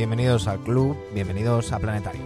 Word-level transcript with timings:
Bienvenidos 0.00 0.48
al 0.48 0.58
club, 0.60 0.96
bienvenidos 1.12 1.72
a 1.72 1.78
Planetario. 1.78 2.22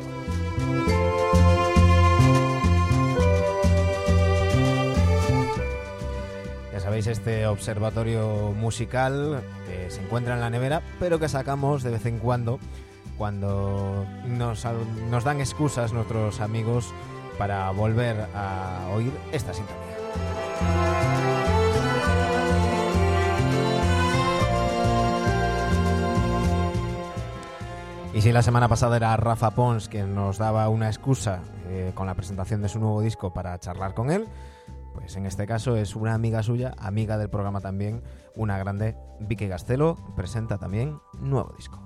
Ya 6.72 6.78
sabéis, 6.78 7.08
este 7.08 7.48
observatorio 7.48 8.52
musical 8.56 9.42
que 9.66 9.90
se 9.90 10.00
encuentra 10.00 10.34
en 10.34 10.40
la 10.40 10.50
nevera, 10.50 10.82
pero 11.00 11.18
que 11.18 11.28
sacamos 11.28 11.82
de 11.82 11.90
vez 11.90 12.06
en 12.06 12.20
cuando 12.20 12.60
cuando 13.18 14.06
nos, 14.24 14.62
dan 15.24 15.40
excusas 15.40 15.92
nuestros 15.92 16.40
amigos 16.40 16.94
para 17.38 17.72
volver 17.72 18.28
a 18.36 18.86
oír 18.94 19.10
esta 19.32 19.52
sintonía. 19.52 21.43
Si 28.24 28.32
la 28.32 28.40
semana 28.40 28.68
pasada 28.68 28.96
era 28.96 29.14
Rafa 29.18 29.50
Pons 29.50 29.90
quien 29.90 30.14
nos 30.14 30.38
daba 30.38 30.70
una 30.70 30.86
excusa 30.86 31.42
eh, 31.68 31.92
con 31.94 32.06
la 32.06 32.14
presentación 32.14 32.62
de 32.62 32.70
su 32.70 32.78
nuevo 32.78 33.02
disco 33.02 33.34
para 33.34 33.58
charlar 33.58 33.92
con 33.92 34.10
él, 34.10 34.26
pues 34.94 35.16
en 35.16 35.26
este 35.26 35.46
caso 35.46 35.76
es 35.76 35.94
una 35.94 36.14
amiga 36.14 36.42
suya, 36.42 36.72
amiga 36.78 37.18
del 37.18 37.28
programa 37.28 37.60
también, 37.60 38.02
una 38.34 38.56
grande, 38.56 38.96
Vicky 39.20 39.46
Castelo, 39.46 39.98
presenta 40.16 40.56
también 40.56 41.00
nuevo 41.20 41.52
disco. 41.54 41.83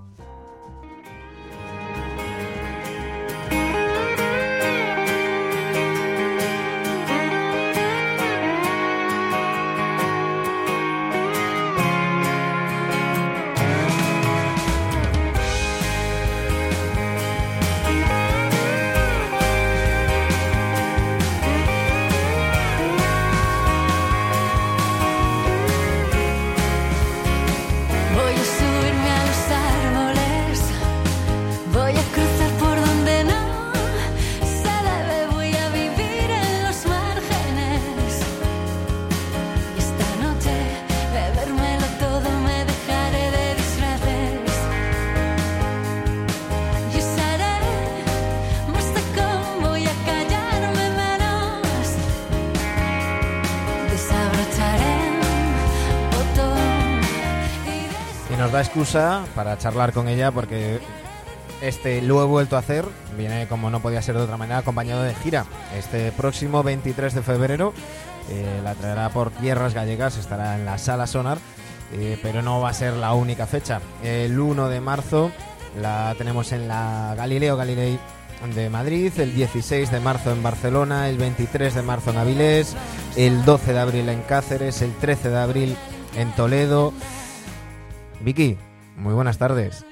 Excusa 58.79 59.25
para 59.35 59.57
charlar 59.57 59.91
con 59.91 60.07
ella 60.07 60.31
porque 60.31 60.79
este 61.61 62.01
lo 62.01 62.23
he 62.23 62.25
vuelto 62.25 62.55
a 62.55 62.59
hacer, 62.59 62.85
viene 63.17 63.45
como 63.47 63.69
no 63.69 63.81
podía 63.81 64.01
ser 64.01 64.15
de 64.15 64.21
otra 64.21 64.37
manera 64.37 64.59
acompañado 64.59 65.03
de 65.03 65.13
gira. 65.15 65.45
Este 65.77 66.13
próximo 66.13 66.63
23 66.63 67.13
de 67.13 67.21
febrero 67.21 67.73
eh, 68.29 68.61
la 68.63 68.75
traerá 68.75 69.09
por 69.09 69.31
tierras 69.31 69.73
gallegas, 69.73 70.15
estará 70.15 70.55
en 70.55 70.63
la 70.63 70.77
sala 70.77 71.07
Sonar, 71.07 71.39
eh, 71.91 72.17
pero 72.23 72.41
no 72.41 72.61
va 72.61 72.69
a 72.69 72.73
ser 72.73 72.93
la 72.93 73.13
única 73.13 73.47
fecha. 73.47 73.81
El 74.01 74.39
1 74.39 74.69
de 74.69 74.79
marzo 74.79 75.29
la 75.81 76.15
tenemos 76.17 76.53
en 76.53 76.69
la 76.69 77.15
Galileo 77.17 77.57
Galilei 77.57 77.99
de 78.55 78.69
Madrid, 78.69 79.11
el 79.17 79.35
16 79.35 79.91
de 79.91 79.99
marzo 79.99 80.31
en 80.31 80.41
Barcelona, 80.41 81.09
el 81.09 81.17
23 81.17 81.75
de 81.75 81.81
marzo 81.81 82.11
en 82.11 82.17
Avilés, 82.17 82.77
el 83.17 83.43
12 83.43 83.73
de 83.73 83.79
abril 83.79 84.07
en 84.07 84.21
Cáceres, 84.21 84.81
el 84.81 84.95
13 84.95 85.31
de 85.31 85.37
abril 85.37 85.75
en 86.15 86.31
Toledo. 86.31 86.93
Vicky, 88.21 88.57
muy 88.99 89.13
buenas 89.13 89.37
tardes. 89.37 89.85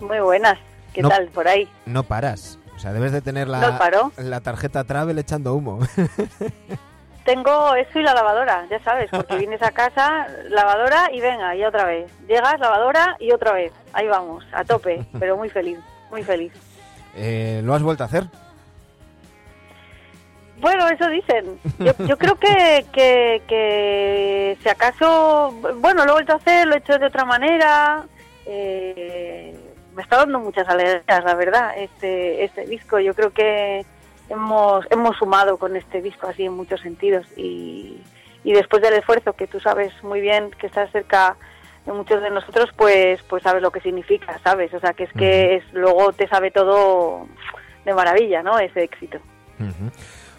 Muy 0.00 0.20
buenas. 0.20 0.58
¿Qué 0.92 1.02
No. 1.02 1.08
tal 1.08 1.26
por 1.28 1.46
ahí? 1.48 1.68
No 1.86 2.02
paras. 2.04 2.58
O 2.76 2.78
sea, 2.78 2.92
debes 2.92 3.12
de 3.12 3.20
tener 3.20 3.48
No 3.48 3.58
la, 3.58 3.78
paro. 3.78 4.12
la 4.16 4.40
tarjeta 4.40 4.84
Travel 4.84 5.18
echando 5.18 5.54
humo. 5.54 5.80
Tengo 7.24 7.74
eso 7.74 7.98
y 7.98 8.02
la 8.02 8.14
lavadora, 8.14 8.64
ya 8.70 8.82
sabes, 8.82 9.10
porque 9.10 9.36
vienes 9.38 9.60
a 9.62 9.70
casa, 9.72 10.26
lavadora 10.48 11.10
y 11.12 11.20
venga, 11.20 11.54
y 11.56 11.64
otra 11.64 11.84
vez. 11.84 12.10
Llegas, 12.26 12.58
lavadora 12.58 13.16
y 13.18 13.32
otra 13.32 13.52
vez. 13.52 13.72
Ahí 13.92 14.06
vamos, 14.06 14.44
a 14.52 14.64
tope, 14.64 15.04
pero 15.18 15.36
muy 15.36 15.50
feliz, 15.50 15.78
muy 16.10 16.22
feliz. 16.22 16.52
Eh, 17.14 17.60
¿Lo 17.64 17.74
has 17.74 17.82
vuelto 17.82 18.04
a 18.04 18.06
hacer? 18.06 18.24
Bueno, 20.60 20.88
eso 20.88 21.08
dicen. 21.08 21.58
Yo, 21.78 21.92
yo 22.06 22.16
creo 22.18 22.34
que, 22.36 22.84
que, 22.92 23.42
que 23.46 24.58
si 24.62 24.68
acaso, 24.68 25.52
bueno, 25.76 26.04
lo 26.04 26.10
he 26.10 26.14
vuelto 26.14 26.32
a 26.32 26.36
hacer, 26.36 26.66
lo 26.66 26.74
he 26.74 26.78
hecho 26.78 26.98
de 26.98 27.06
otra 27.06 27.24
manera. 27.24 28.04
Eh, 28.50 29.54
me 29.94 30.02
está 30.02 30.16
dando 30.16 30.40
muchas 30.40 30.66
alegrías, 30.68 31.24
la 31.24 31.34
verdad, 31.34 31.72
este, 31.76 32.44
este 32.44 32.64
disco. 32.64 32.98
Yo 32.98 33.14
creo 33.14 33.32
que 33.32 33.84
hemos, 34.30 34.86
hemos 34.90 35.16
sumado 35.18 35.58
con 35.58 35.76
este 35.76 36.00
disco 36.00 36.26
así 36.26 36.44
en 36.44 36.54
muchos 36.54 36.80
sentidos 36.80 37.26
y, 37.36 38.00
y 38.42 38.52
después 38.52 38.82
del 38.82 38.94
esfuerzo 38.94 39.34
que 39.34 39.46
tú 39.46 39.60
sabes 39.60 39.92
muy 40.02 40.20
bien 40.20 40.50
que 40.58 40.66
estás 40.66 40.90
cerca 40.92 41.36
de 41.84 41.92
muchos 41.92 42.22
de 42.22 42.30
nosotros, 42.30 42.70
pues, 42.76 43.22
pues 43.24 43.42
sabes 43.42 43.62
lo 43.62 43.70
que 43.70 43.80
significa, 43.80 44.38
¿sabes? 44.42 44.72
O 44.72 44.80
sea, 44.80 44.94
que 44.94 45.04
es 45.04 45.12
que 45.12 45.56
es, 45.56 45.64
luego 45.72 46.12
te 46.12 46.26
sabe 46.28 46.50
todo 46.50 47.26
de 47.84 47.94
maravilla, 47.94 48.42
¿no? 48.42 48.58
Ese 48.58 48.82
éxito. 48.82 49.18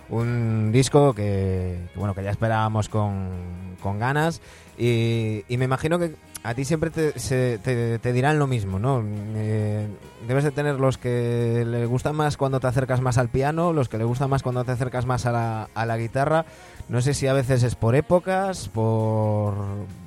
Un 0.09 0.71
disco 0.71 1.13
que, 1.13 1.77
que, 1.93 1.99
bueno 1.99 2.15
que 2.15 2.23
ya 2.23 2.31
esperábamos 2.31 2.89
con, 2.89 3.75
con 3.81 3.99
ganas 3.99 4.41
y, 4.77 5.43
y 5.47 5.57
me 5.57 5.65
imagino 5.65 5.99
que 5.99 6.15
a 6.43 6.53
ti 6.53 6.63
siempre 6.65 6.89
te, 6.89 7.19
se- 7.19 7.57
te, 7.59 7.99
te 7.99 8.13
dirán 8.13 8.39
lo 8.39 8.47
mismo, 8.47 8.79
¿no? 8.79 9.03
Eh, 9.35 9.87
debes 10.27 10.43
de 10.45 10.51
tener 10.51 10.75
los 10.79 10.97
que 10.97 11.63
le 11.67 11.85
gustan 11.85 12.15
más 12.15 12.37
cuando 12.37 12.59
te 12.59 12.67
acercas 12.67 13.01
más 13.01 13.17
al 13.17 13.29
piano, 13.29 13.73
los 13.73 13.89
que 13.89 13.97
le 13.97 14.05
gustan 14.05 14.29
más 14.29 14.41
cuando 14.43 14.63
te 14.63 14.71
acercas 14.71 15.05
más 15.05 15.25
a 15.25 15.31
la, 15.31 15.69
a 15.75 15.85
la 15.85 15.97
guitarra. 15.97 16.45
No 16.87 17.01
sé 17.01 17.13
si 17.13 17.27
a 17.27 17.33
veces 17.33 17.63
es 17.63 17.75
por 17.75 17.95
épocas, 17.95 18.69
por, 18.69 19.53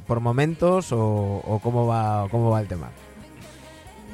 por 0.07 0.21
momentos 0.21 0.89
o, 0.93 1.61
cómo 1.63 1.87
va 1.87 2.27
cómo 2.31 2.51
va 2.51 2.61
el 2.61 2.67
tema. 2.69 2.89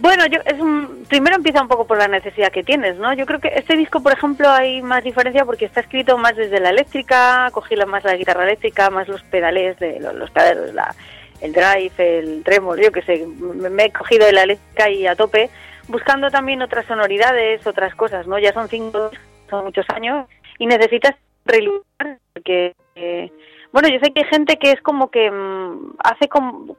Bueno, 0.01 0.27
yo 0.27 0.39
es 0.45 0.61
un, 0.61 1.05
primero 1.09 1.35
empieza 1.37 1.61
un 1.61 1.67
poco 1.67 1.85
por 1.87 1.99
la 1.99 2.07
necesidad 2.07 2.53
que 2.53 2.63
tienes, 2.63 2.97
¿no? 2.99 3.13
Yo 3.15 3.27
creo 3.27 3.41
que 3.41 3.49
este 3.57 3.77
disco, 3.77 4.01
por 4.01 4.13
ejemplo, 4.13 4.49
hay 4.49 4.81
más 4.81 5.03
diferencia 5.03 5.45
porque 5.45 5.65
está 5.65 5.81
escrito 5.81 6.17
más 6.17 6.37
desde 6.37 6.61
la 6.61 6.71
eléctrica, 6.71 7.49
cogí 7.53 7.75
más 7.77 8.05
la 8.05 8.15
guitarra 8.15 8.45
eléctrica, 8.45 8.91
más 8.91 9.09
los 9.09 9.23
pedales, 9.25 9.77
de 9.81 9.99
los, 9.99 10.15
los 10.15 10.31
pedales, 10.31 10.73
la, 10.73 10.95
el 11.41 11.53
drive, 11.53 11.93
el 12.19 12.43
tremolo, 12.45 12.83
yo 12.83 12.91
que 12.93 13.03
sé, 13.03 13.27
me, 13.27 13.85
he 13.85 13.93
cogido 13.93 14.27
de 14.27 14.33
la 14.33 14.43
eléctrica 14.43 14.91
y 14.91 15.07
a 15.07 15.15
tope, 15.17 15.51
buscando 15.89 16.31
también 16.31 16.63
otras 16.63 16.87
sonoridades, 16.87 17.67
otras 17.67 17.95
cosas, 17.95 18.27
¿no? 18.27 18.39
Ya 18.39 18.53
son 18.53 18.69
cinco, 18.69 19.11
son 19.49 19.65
muchos 19.65 19.87
años 19.95 20.27
y 20.59 20.67
necesitas 20.67 21.15
reiluminar 21.45 22.19
porque 22.35 22.75
eh, 22.97 23.31
bueno, 23.73 23.89
yo 23.89 23.99
sé 24.03 24.13
que 24.13 24.23
hay 24.23 24.29
gente 24.31 24.57
que 24.57 24.73
es 24.73 24.81
como 24.83 25.11
que 25.11 25.31
mm, 25.31 25.95
hace 26.03 26.29
como, 26.29 26.75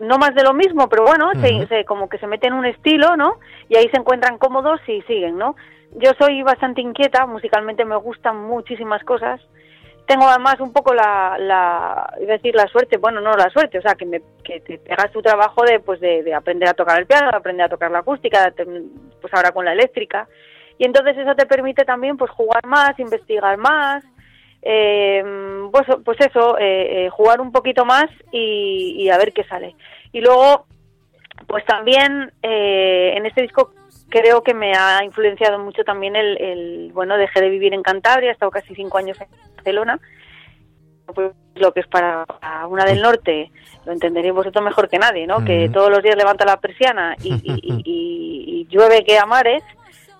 no 0.00 0.18
más 0.18 0.34
de 0.34 0.44
lo 0.44 0.54
mismo, 0.54 0.88
pero 0.88 1.02
bueno, 1.04 1.30
se- 1.40 1.66
se, 1.66 1.84
como 1.84 2.08
que 2.08 2.18
se 2.18 2.26
mete 2.28 2.46
en 2.46 2.54
un 2.54 2.64
estilo, 2.66 3.16
¿no? 3.16 3.38
Y 3.68 3.76
ahí 3.76 3.88
se 3.90 3.96
encuentran 3.98 4.38
cómodos 4.38 4.80
y 4.86 5.02
siguen, 5.02 5.36
¿no? 5.36 5.56
Yo 5.96 6.12
soy 6.18 6.42
bastante 6.42 6.80
inquieta, 6.80 7.26
musicalmente 7.26 7.84
me 7.84 7.96
gustan 7.96 8.36
muchísimas 8.46 9.02
cosas. 9.04 9.40
Tengo 10.08 10.26
además 10.26 10.58
un 10.58 10.72
poco 10.72 10.94
la, 10.94 11.36
la 11.38 12.14
iba 12.18 12.32
decir 12.32 12.54
la 12.54 12.66
suerte, 12.66 12.96
bueno, 12.96 13.20
no 13.20 13.32
la 13.34 13.50
suerte, 13.50 13.78
o 13.78 13.82
sea, 13.82 13.94
que, 13.94 14.06
me, 14.06 14.22
que 14.42 14.58
te 14.60 14.78
pegas 14.78 15.12
tu 15.12 15.20
trabajo 15.20 15.62
de, 15.64 15.80
pues 15.80 16.00
de, 16.00 16.22
de 16.22 16.32
aprender 16.32 16.66
a 16.66 16.72
tocar 16.72 16.98
el 16.98 17.06
piano, 17.06 17.30
de 17.30 17.36
aprender 17.36 17.66
a 17.66 17.68
tocar 17.68 17.90
la 17.90 17.98
acústica, 17.98 18.50
pues 19.20 19.34
ahora 19.34 19.52
con 19.52 19.66
la 19.66 19.74
eléctrica. 19.74 20.26
Y 20.78 20.86
entonces 20.86 21.18
eso 21.18 21.34
te 21.34 21.44
permite 21.44 21.84
también 21.84 22.16
pues 22.16 22.30
jugar 22.30 22.64
más, 22.64 22.98
investigar 22.98 23.58
más, 23.58 24.02
eh, 24.62 25.22
pues, 25.70 25.86
pues 26.02 26.18
eso, 26.20 26.56
eh, 26.58 27.04
eh, 27.04 27.10
jugar 27.10 27.42
un 27.42 27.52
poquito 27.52 27.84
más 27.84 28.06
y, 28.32 28.94
y 28.98 29.10
a 29.10 29.18
ver 29.18 29.34
qué 29.34 29.44
sale. 29.44 29.76
Y 30.12 30.22
luego, 30.22 30.64
pues 31.46 31.66
también 31.66 32.32
eh, 32.42 33.12
en 33.14 33.26
este 33.26 33.42
disco 33.42 33.72
creo 34.08 34.42
que 34.42 34.54
me 34.54 34.72
ha 34.74 35.02
influenciado 35.04 35.58
mucho 35.58 35.84
también 35.84 36.16
el, 36.16 36.36
el, 36.40 36.90
bueno, 36.92 37.16
dejé 37.16 37.40
de 37.40 37.48
vivir 37.50 37.74
en 37.74 37.82
Cantabria, 37.82 38.30
he 38.30 38.32
estado 38.32 38.50
casi 38.50 38.74
cinco 38.74 38.98
años 38.98 39.20
en 39.20 39.28
Barcelona, 39.56 39.98
pues 41.14 41.32
lo 41.54 41.72
que 41.72 41.80
es 41.80 41.86
para, 41.86 42.24
para 42.26 42.66
una 42.66 42.84
del 42.84 43.00
norte, 43.02 43.50
lo 43.86 43.92
entenderéis 43.92 44.34
vosotros 44.34 44.62
mejor 44.64 44.88
que 44.88 44.98
nadie, 44.98 45.26
¿no? 45.26 45.44
Que 45.44 45.68
todos 45.72 45.90
los 45.90 46.02
días 46.02 46.16
levanta 46.16 46.44
la 46.44 46.58
persiana 46.60 47.16
y, 47.22 47.32
y- 47.34 47.42
y- 47.44 47.82
y- 47.84 48.60
y 48.60 48.66
llueve 48.70 49.04
que 49.04 49.18
a 49.18 49.24
mares, 49.26 49.62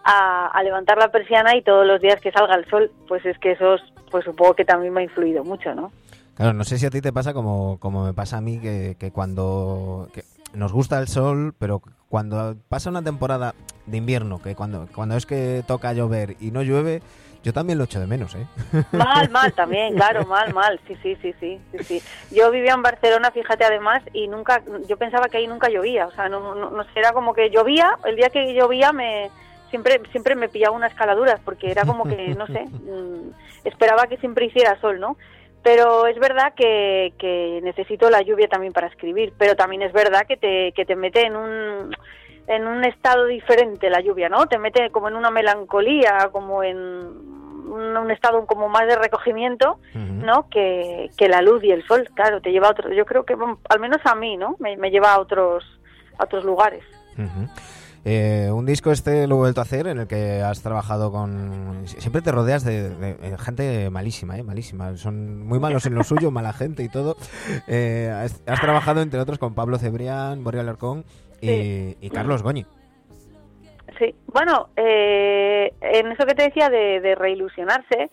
a, 0.04 0.46
a 0.46 0.62
levantar 0.62 0.96
la 0.98 1.10
persiana 1.10 1.54
y 1.56 1.62
todos 1.62 1.86
los 1.86 2.00
días 2.00 2.20
que 2.20 2.32
salga 2.32 2.54
el 2.54 2.64
sol, 2.70 2.90
pues 3.06 3.24
es 3.26 3.38
que 3.38 3.52
eso, 3.52 3.74
es- 3.74 3.82
pues 4.10 4.24
supongo 4.24 4.54
que 4.54 4.64
también 4.64 4.92
me 4.94 5.00
ha 5.00 5.04
influido 5.04 5.44
mucho, 5.44 5.74
¿no? 5.74 5.92
Claro, 6.34 6.52
no 6.54 6.64
sé 6.64 6.78
si 6.78 6.86
a 6.86 6.90
ti 6.90 7.00
te 7.02 7.12
pasa 7.12 7.34
como, 7.34 7.78
como 7.78 8.04
me 8.06 8.14
pasa 8.14 8.38
a 8.38 8.40
mí, 8.40 8.58
que, 8.60 8.96
que 8.98 9.10
cuando 9.10 10.08
que 10.14 10.22
nos 10.54 10.72
gusta 10.72 10.98
el 10.98 11.08
sol, 11.08 11.54
pero 11.58 11.82
cuando 12.08 12.56
pasa 12.68 12.90
una 12.90 13.02
temporada 13.02 13.54
de 13.86 13.96
invierno, 13.96 14.40
que 14.42 14.54
cuando, 14.54 14.88
cuando 14.94 15.16
es 15.16 15.26
que 15.26 15.62
toca 15.66 15.92
llover 15.92 16.36
y 16.40 16.50
no 16.50 16.62
llueve, 16.62 17.02
yo 17.42 17.52
también 17.52 17.78
lo 17.78 17.84
echo 17.84 18.00
de 18.00 18.06
menos, 18.06 18.34
¿eh? 18.34 18.46
Mal, 18.92 19.30
mal 19.30 19.52
también, 19.52 19.94
claro, 19.94 20.26
mal, 20.26 20.52
mal, 20.52 20.80
sí, 20.86 20.96
sí, 21.02 21.16
sí, 21.22 21.34
sí, 21.38 21.60
sí, 21.72 21.84
sí. 21.84 22.02
Yo 22.34 22.50
vivía 22.50 22.72
en 22.72 22.82
Barcelona, 22.82 23.30
fíjate 23.30 23.64
además, 23.64 24.02
y 24.12 24.26
nunca, 24.26 24.62
yo 24.88 24.96
pensaba 24.96 25.28
que 25.28 25.38
ahí 25.38 25.46
nunca 25.46 25.68
llovía, 25.68 26.06
o 26.06 26.12
sea, 26.12 26.28
no, 26.28 26.54
no, 26.54 26.70
no 26.70 26.84
era 26.94 27.12
como 27.12 27.34
que 27.34 27.50
llovía, 27.50 27.96
el 28.04 28.16
día 28.16 28.30
que 28.30 28.54
llovía 28.54 28.92
me 28.92 29.30
siempre 29.70 30.00
siempre 30.10 30.34
me 30.34 30.48
pillaba 30.48 30.76
unas 30.76 30.94
caladuras, 30.94 31.40
porque 31.44 31.70
era 31.70 31.84
como 31.84 32.04
que, 32.04 32.34
no 32.34 32.46
sé, 32.46 32.64
mm, 32.70 33.30
esperaba 33.64 34.06
que 34.06 34.16
siempre 34.16 34.46
hiciera 34.46 34.80
sol, 34.80 34.98
¿no? 34.98 35.16
Pero 35.62 36.06
es 36.06 36.18
verdad 36.18 36.54
que, 36.54 37.12
que 37.18 37.60
necesito 37.62 38.10
la 38.10 38.22
lluvia 38.22 38.48
también 38.48 38.72
para 38.72 38.86
escribir, 38.86 39.32
pero 39.36 39.56
también 39.56 39.82
es 39.82 39.92
verdad 39.92 40.26
que 40.26 40.36
te, 40.36 40.72
que 40.72 40.84
te 40.84 40.96
mete 40.96 41.26
en 41.26 41.36
un 41.36 41.94
en 42.46 42.66
un 42.66 42.82
estado 42.84 43.26
diferente 43.26 43.90
la 43.90 44.00
lluvia, 44.00 44.30
¿no? 44.30 44.46
Te 44.46 44.58
mete 44.58 44.90
como 44.90 45.08
en 45.08 45.16
una 45.16 45.30
melancolía, 45.30 46.30
como 46.32 46.62
en 46.62 46.78
un, 46.78 47.96
un 47.96 48.10
estado 48.10 48.46
como 48.46 48.70
más 48.70 48.86
de 48.86 48.96
recogimiento. 48.96 49.78
¿no? 49.94 50.48
Que, 50.48 51.10
que 51.16 51.28
la 51.28 51.42
luz 51.42 51.62
y 51.64 51.70
el 51.70 51.86
sol, 51.86 52.08
claro, 52.14 52.40
te 52.40 52.50
lleva 52.50 52.68
a 52.68 52.70
otro. 52.72 52.92
Yo 52.92 53.04
creo 53.06 53.24
que, 53.24 53.34
bueno, 53.34 53.58
al 53.68 53.80
menos 53.80 53.98
a 54.04 54.14
mí, 54.14 54.36
¿no? 54.36 54.56
Me, 54.58 54.76
me 54.76 54.90
lleva 54.90 55.12
a 55.12 55.20
otros, 55.20 55.64
a 56.18 56.24
otros 56.24 56.44
lugares. 56.44 56.84
Ujú. 57.16 57.48
Eh, 58.04 58.48
un 58.52 58.64
disco 58.64 58.90
este 58.92 59.26
lo 59.26 59.34
he 59.36 59.38
vuelto 59.38 59.60
a 59.60 59.64
hacer 59.64 59.86
en 59.86 59.98
el 59.98 60.06
que 60.06 60.40
has 60.42 60.62
trabajado 60.62 61.10
con... 61.12 61.82
Siempre 61.86 62.22
te 62.22 62.32
rodeas 62.32 62.64
de, 62.64 62.90
de- 62.90 63.14
de 63.14 63.38
gente 63.38 63.90
malísima, 63.90 64.38
¿eh? 64.38 64.42
Malísima. 64.42 64.96
Son 64.96 65.46
muy 65.46 65.58
malos 65.58 65.84
en 65.86 65.94
lo 65.94 66.04
suyo, 66.04 66.30
mala 66.32 66.52
gente 66.52 66.82
y 66.82 66.88
todo. 66.88 67.16
Eh, 67.66 68.10
has, 68.14 68.42
has 68.46 68.60
trabajado 68.60 69.02
entre 69.02 69.20
otros 69.20 69.38
con 69.38 69.54
Pablo 69.54 69.78
Cebrián, 69.78 70.42
Boris 70.44 70.60
Alarcón 70.60 71.04
y, 71.40 71.46
Sí. 71.48 71.96
y 72.00 72.10
Carlos 72.10 72.42
Goñi. 72.42 72.66
Sí, 73.98 74.14
bueno, 74.32 74.68
eh, 74.76 75.72
en 75.80 76.12
eso 76.12 76.24
que 76.24 76.34
te 76.34 76.44
decía 76.44 76.68
de, 76.70 77.00
de 77.00 77.14
reilusionarse, 77.16 78.10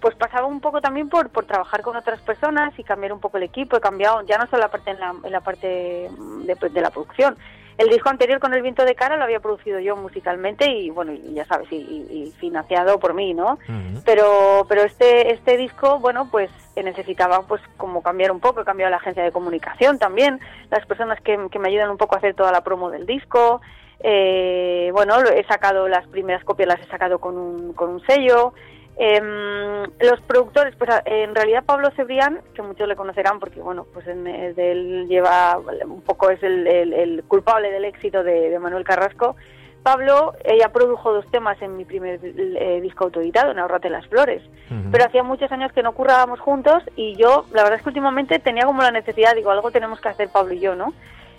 pues 0.00 0.14
pasaba 0.14 0.46
un 0.46 0.60
poco 0.60 0.80
también 0.80 1.10
por, 1.10 1.28
por 1.28 1.44
trabajar 1.44 1.82
con 1.82 1.94
otras 1.94 2.20
personas 2.22 2.72
y 2.78 2.84
cambiar 2.84 3.12
un 3.12 3.20
poco 3.20 3.36
el 3.36 3.42
equipo. 3.42 3.76
He 3.76 3.80
cambiado 3.80 4.22
ya 4.24 4.38
no 4.38 4.46
solo 4.46 4.62
la 4.62 4.70
parte 4.70 4.92
en 4.92 4.98
la, 5.00 5.14
en 5.22 5.30
la 5.32 5.40
parte 5.42 5.66
de, 5.66 6.56
de 6.72 6.80
la 6.80 6.90
producción. 6.90 7.36
El 7.80 7.88
disco 7.88 8.10
anterior 8.10 8.40
con 8.40 8.52
El 8.52 8.60
viento 8.60 8.84
de 8.84 8.94
cara 8.94 9.16
lo 9.16 9.24
había 9.24 9.40
producido 9.40 9.80
yo 9.80 9.96
musicalmente 9.96 10.70
y 10.70 10.90
bueno, 10.90 11.12
y 11.12 11.32
ya 11.32 11.46
sabes, 11.46 11.72
y, 11.72 11.76
y- 11.76 12.30
financiado 12.38 12.98
por 13.00 13.14
mí, 13.14 13.32
¿no? 13.32 13.58
Pero 14.04 14.66
pero 14.68 14.82
este 14.82 15.32
este 15.32 15.56
disco 15.56 15.98
bueno 15.98 16.28
pues 16.30 16.50
eh, 16.76 16.82
necesitaba 16.82 17.40
pues 17.46 17.62
como 17.78 18.02
cambiar 18.02 18.32
un 18.32 18.40
poco 18.40 18.60
he 18.60 18.64
cambiado 18.66 18.90
la 18.90 18.98
agencia 18.98 19.22
de 19.22 19.32
comunicación 19.32 19.98
también 19.98 20.40
las 20.70 20.84
personas 20.84 21.22
que, 21.22 21.38
que 21.50 21.58
me 21.58 21.68
ayudan 21.68 21.88
un 21.90 21.96
poco 21.96 22.16
a 22.16 22.18
hacer 22.18 22.34
toda 22.34 22.52
la 22.52 22.60
promo 22.62 22.90
del 22.90 23.06
disco 23.06 23.62
eh, 24.00 24.90
bueno 24.92 25.14
he 25.22 25.44
sacado 25.46 25.88
las 25.88 26.06
primeras 26.08 26.44
copias 26.44 26.68
las 26.68 26.80
he 26.80 26.86
sacado 26.86 27.18
con 27.18 27.36
un 27.38 27.72
con 27.72 27.88
un 27.88 28.00
sello 28.06 28.52
Em, 28.96 29.84
los 30.00 30.20
productores, 30.26 30.74
pues 30.76 30.90
en 31.06 31.34
realidad 31.34 31.64
Pablo 31.64 31.90
Cebrián, 31.96 32.40
que 32.54 32.60
muchos 32.62 32.86
le 32.86 32.96
conocerán 32.96 33.40
porque 33.40 33.60
bueno, 33.60 33.86
pues 33.94 34.06
en, 34.06 34.26
eh, 34.26 34.52
de 34.52 34.72
él 34.72 35.06
lleva 35.08 35.58
un 35.86 36.02
poco 36.02 36.28
es 36.30 36.42
el, 36.42 36.66
el- 36.66 36.92
el 36.92 37.24
culpable 37.24 37.70
del 37.70 37.86
éxito 37.86 38.22
de, 38.22 38.50
de 38.50 38.58
Manuel 38.58 38.84
Carrasco. 38.84 39.36
Pablo, 39.82 40.34
ella 40.44 40.68
produjo 40.70 41.10
dos 41.14 41.24
temas 41.30 41.60
en 41.62 41.78
mi 41.78 41.86
primer 41.86 42.20
eh, 42.22 42.80
disco 42.82 43.04
autoeditado, 43.04 43.50
en 43.52 43.58
Ahorrate 43.58 43.88
las 43.88 44.06
Flores. 44.08 44.42
Ujú. 44.70 44.90
Pero 44.92 45.06
hacía 45.06 45.22
muchos 45.22 45.50
años 45.52 45.72
que 45.72 45.82
no 45.82 45.92
currábamos 45.92 46.38
juntos 46.38 46.82
y 46.96 47.16
yo, 47.16 47.46
la 47.52 47.62
verdad 47.62 47.78
es 47.78 47.82
que 47.82 47.88
últimamente 47.88 48.38
tenía 48.40 48.66
como 48.66 48.82
la 48.82 48.90
necesidad, 48.90 49.34
digo, 49.34 49.50
algo 49.50 49.70
tenemos 49.70 49.98
que 50.02 50.10
hacer 50.10 50.28
Pablo 50.28 50.52
y 50.52 50.60
yo, 50.60 50.74
¿no? 50.74 50.92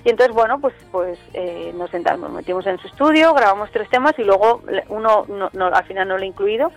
Y 0.03 0.09
entonces, 0.09 0.33
bueno, 0.35 0.59
pues 0.59 0.73
pues 0.91 1.19
eh, 1.35 1.71
nos 1.75 1.91
sentamos, 1.91 2.21
nos 2.21 2.31
metimos 2.31 2.65
en 2.65 2.79
su 2.79 2.87
estudio, 2.87 3.35
grabamos 3.35 3.69
tres 3.69 3.87
temas 3.89 4.17
y 4.17 4.23
luego 4.23 4.63
uno 4.89 5.25
no, 5.27 5.51
no- 5.53 5.67
al 5.67 5.83
final 5.83 6.07
no 6.07 6.17
lo 6.17 6.23
he 6.23 6.27
incluido, 6.27 6.71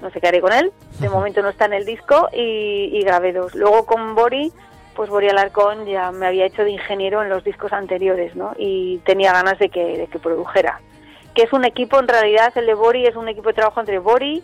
no 0.00 0.10
sé 0.10 0.20
qué 0.20 0.28
haré 0.28 0.40
con 0.40 0.52
él, 0.52 0.72
de 1.00 1.08
momento 1.08 1.42
no 1.42 1.48
está 1.48 1.64
en 1.66 1.72
el 1.74 1.84
disco 1.84 2.28
y, 2.32 2.90
y 2.92 3.02
grabé 3.02 3.32
dos. 3.32 3.54
Luego 3.54 3.84
con 3.86 4.14
Bori, 4.14 4.52
pues 4.94 5.10
Bori 5.10 5.28
Alarcón 5.28 5.86
ya 5.86 6.10
me 6.12 6.26
había 6.26 6.46
hecho 6.46 6.62
de 6.64 6.70
ingeniero 6.70 7.22
en 7.22 7.28
los 7.28 7.44
discos 7.44 7.72
anteriores, 7.72 8.34
¿no? 8.36 8.52
Y 8.58 8.98
tenía 9.04 9.32
ganas 9.32 9.58
de 9.58 9.68
que, 9.68 9.96
de 9.98 10.06
que 10.06 10.18
produjera. 10.18 10.80
Que 11.34 11.42
es 11.42 11.52
un 11.52 11.64
equipo, 11.64 11.98
en 12.00 12.08
realidad 12.08 12.52
el 12.56 12.66
de 12.66 12.74
Bori 12.74 13.06
es 13.06 13.14
un 13.16 13.28
equipo 13.28 13.48
de 13.48 13.54
trabajo 13.54 13.80
entre 13.80 13.98
Bori, 13.98 14.42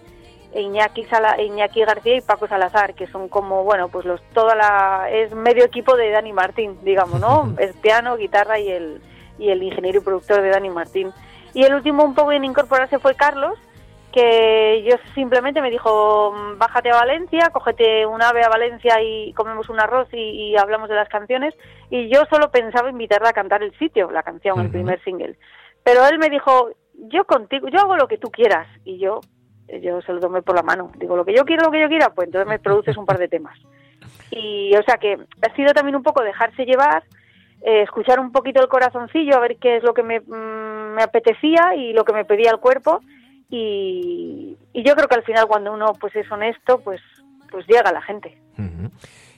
e 0.53 0.61
Iñaki, 0.61 1.05
Sala- 1.07 1.41
Iñaki 1.43 1.85
García 1.85 2.17
y 2.17 2.21
Paco 2.21 2.47
Salazar, 2.47 2.95
que 2.95 3.09
son 3.09 3.29
como, 3.29 3.65
bueno, 3.65 3.89
pues 3.89 4.05
los 4.07 4.23
toda 4.33 4.55
la 4.55 5.09
es 5.11 5.35
medio 5.35 5.65
equipo 5.65 5.97
de 5.97 6.11
Dani 6.11 6.33
Martín, 6.33 6.79
digamos, 6.85 7.21
¿no? 7.21 7.53
es 7.59 7.73
piano, 7.77 8.17
guitarra 8.17 8.61
y 8.61 8.69
el 8.71 9.01
y 9.37 9.49
el 9.51 9.61
ingeniero 9.65 9.99
y 9.99 10.05
productor 10.05 10.43
de 10.43 10.51
Dani 10.51 10.71
Martín. 10.71 11.11
Y 11.55 11.65
el 11.65 11.75
último 11.75 12.05
un 12.05 12.15
poco 12.15 12.31
en 12.31 12.45
incorporarse 12.45 13.01
fue 13.01 13.17
Carlos, 13.17 13.59
que 14.15 14.85
yo 14.89 14.97
simplemente 15.15 15.61
me 15.61 15.71
dijo, 15.71 16.33
"Mm, 16.33 16.59
bájate 16.59 16.91
a 16.91 16.97
Valencia, 16.97 17.51
cógete 17.53 18.07
un 18.07 18.23
ave 18.23 18.45
a 18.45 18.49
Valencia 18.49 19.03
y 19.03 19.33
comemos 19.33 19.69
un 19.69 19.81
arroz 19.81 20.09
y, 20.13 20.19
y 20.19 20.57
hablamos 20.57 20.89
de 20.89 20.95
las 20.95 21.09
canciones. 21.09 21.55
Y 21.91 22.09
yo 22.09 22.23
solo 22.31 22.51
pensaba 22.53 22.91
invitarla 22.91 23.31
a 23.31 23.33
cantar 23.33 23.63
el 23.63 23.77
sitio, 23.79 24.11
la 24.13 24.23
canción, 24.23 24.61
el 24.61 24.71
primer 24.71 25.03
single. 25.03 25.37
Pero 25.83 26.07
él 26.07 26.19
me 26.19 26.31
dijo, 26.31 26.71
yo 26.95 27.25
contigo, 27.25 27.69
yo 27.69 27.81
hago 27.81 27.97
lo 27.97 28.07
que 28.07 28.19
tú 28.19 28.31
quieras. 28.31 28.69
Y 28.85 28.99
yo, 28.99 29.21
yo 29.83 30.01
se 30.03 30.13
lo 30.13 30.21
tomé 30.21 30.43
por 30.43 30.55
la 30.55 30.63
mano. 30.63 30.93
Digo, 30.97 31.17
lo 31.17 31.25
que 31.25 31.35
yo 31.35 31.45
quiero, 31.45 31.65
lo 31.65 31.71
que 31.73 31.81
yo 31.81 31.89
quiera, 31.89 32.11
pues 32.11 32.27
entonces 32.29 32.49
me 32.49 32.59
produces 32.59 32.97
un 32.97 33.07
par 33.07 33.19
de 33.19 33.29
temas. 33.29 33.59
Y 34.31 34.75
o 34.77 34.83
sea 34.83 34.97
que 34.99 35.19
ha 35.43 35.55
sido 35.55 35.73
también 35.73 35.97
un 35.97 36.03
poco 36.03 36.23
dejarse 36.23 36.65
llevar, 36.65 37.05
eh, 37.63 37.83
escuchar 37.83 38.21
un 38.21 38.33
poquito 38.33 38.63
el 38.63 38.69
corazoncillo, 38.69 39.37
a 39.37 39.41
ver 39.41 39.57
qué 39.57 39.77
es 39.77 39.83
lo 39.83 39.95
que 39.95 40.03
me, 40.03 40.21
mm, 40.21 40.95
me 40.95 41.03
apetecía 41.03 41.75
y 41.75 41.93
lo 41.93 42.05
que 42.05 42.13
me 42.13 42.25
pedía 42.25 42.51
el 42.51 42.59
cuerpo. 42.59 43.01
Y, 43.57 44.57
y 44.73 44.83
yo 44.83 44.97
creo 44.97 45.07
que 45.07 45.15
al 45.15 45.23
final 45.23 45.47
cuando 45.47 45.73
uno 45.73 45.93
pues 46.01 46.17
es 46.17 46.31
honesto, 46.33 46.81
pues 46.81 47.01
pues 47.53 47.65
llega 47.69 47.89
a 47.89 47.93
la 47.93 48.03
gente. 48.03 48.37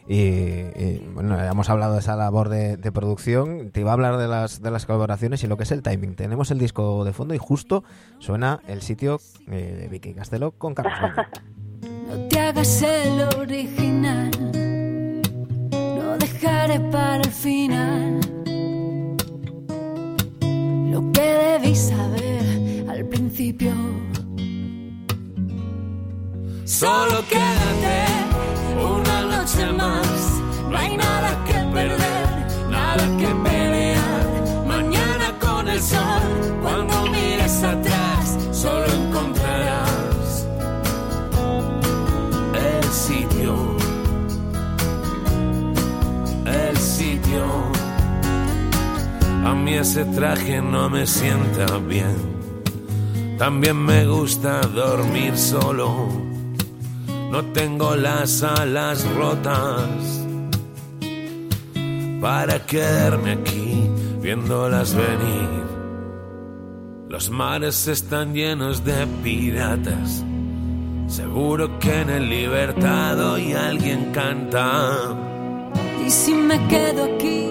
Y, 0.09 0.21
y, 0.21 1.11
bueno, 1.13 1.39
hemos 1.39 1.69
hablado 1.69 1.95
de 1.95 1.99
esa 1.99 2.17
labor 2.17 2.49
de, 2.49 2.79
de 2.79 2.93
producción. 2.93 3.71
Te 3.73 3.81
iba 3.81 3.91
a 3.91 3.93
hablar 3.93 4.17
de 4.17 4.27
las, 4.27 4.63
de 4.63 4.71
las 4.71 4.87
colaboraciones 4.87 5.45
y 5.45 5.49
lo 5.49 5.59
que 5.59 5.65
es 5.65 5.73
el 5.73 5.83
timing. 5.83 6.15
Tenemos 6.15 6.51
el 6.51 6.59
disco 6.59 7.05
de 7.05 7.13
fondo 7.13 7.35
y 7.35 7.39
justo 7.39 7.85
suena 8.19 8.61
el 8.69 8.81
sitio 8.81 9.19
eh, 9.49 9.77
de 9.81 9.89
Vicky 9.89 10.15
Castelo 10.15 10.53
con 10.53 10.75
Carlos. 10.75 10.95
No 12.09 12.29
te 12.29 12.39
hagas 12.39 12.83
el 12.83 13.21
original, 13.37 14.31
no 15.73 16.17
dejaré 16.19 16.79
para 16.79 17.17
el 17.17 17.31
final 17.33 18.21
lo 20.89 21.13
que 21.13 21.21
debí 21.21 21.75
saber 21.75 22.89
al 22.89 23.05
principio. 23.07 23.73
Solo 26.79 27.25
quédate 27.27 28.05
una 28.77 29.23
noche 29.23 29.65
más. 29.73 30.43
No 30.69 30.77
hay 30.77 30.95
nada 30.95 31.43
que 31.47 31.55
perder, 31.73 32.29
nada 32.69 33.05
que 33.17 33.29
pelear. 33.49 34.27
Mañana 34.67 35.33
con 35.41 35.69
el 35.69 35.81
sol, 35.81 36.59
cuando 36.61 37.07
mires 37.07 37.63
atrás, 37.63 38.37
solo 38.53 38.85
encontrarás 38.93 40.47
el 42.53 42.85
sitio. 42.93 43.55
El 46.45 46.77
sitio. 46.77 47.47
A 49.47 49.55
mí 49.55 49.77
ese 49.77 50.05
traje 50.05 50.61
no 50.61 50.91
me 50.91 51.07
sienta 51.07 51.79
bien. 51.79 52.19
También 53.39 53.79
me 53.83 54.05
gusta 54.05 54.61
dormir 54.61 55.39
solo. 55.39 56.26
No 57.37 57.45
tengo 57.53 57.95
las 57.95 58.43
alas 58.43 59.07
rotas 59.15 60.25
para 62.19 62.65
quedarme 62.65 63.33
aquí 63.33 63.91
viéndolas 64.23 64.95
venir. 64.95 65.67
Los 67.11 67.29
mares 67.29 67.89
están 67.89 68.33
llenos 68.33 68.87
de 68.87 69.07
piratas. 69.23 70.25
Seguro 71.09 71.79
que 71.79 72.01
en 72.01 72.09
el 72.09 72.31
libertad 72.31 73.21
hoy 73.33 73.53
alguien 73.53 74.13
canta. 74.15 75.15
Y 76.07 76.09
si 76.09 76.33
me 76.33 76.57
quedo 76.69 77.05
aquí, 77.05 77.51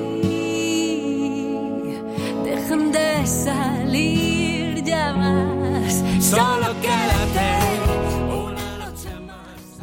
dejan 2.43 2.91
de 2.91 3.27
salir 3.27 4.83
llamas. 4.83 6.03
Solo 6.19 6.73
quédate. 6.81 7.54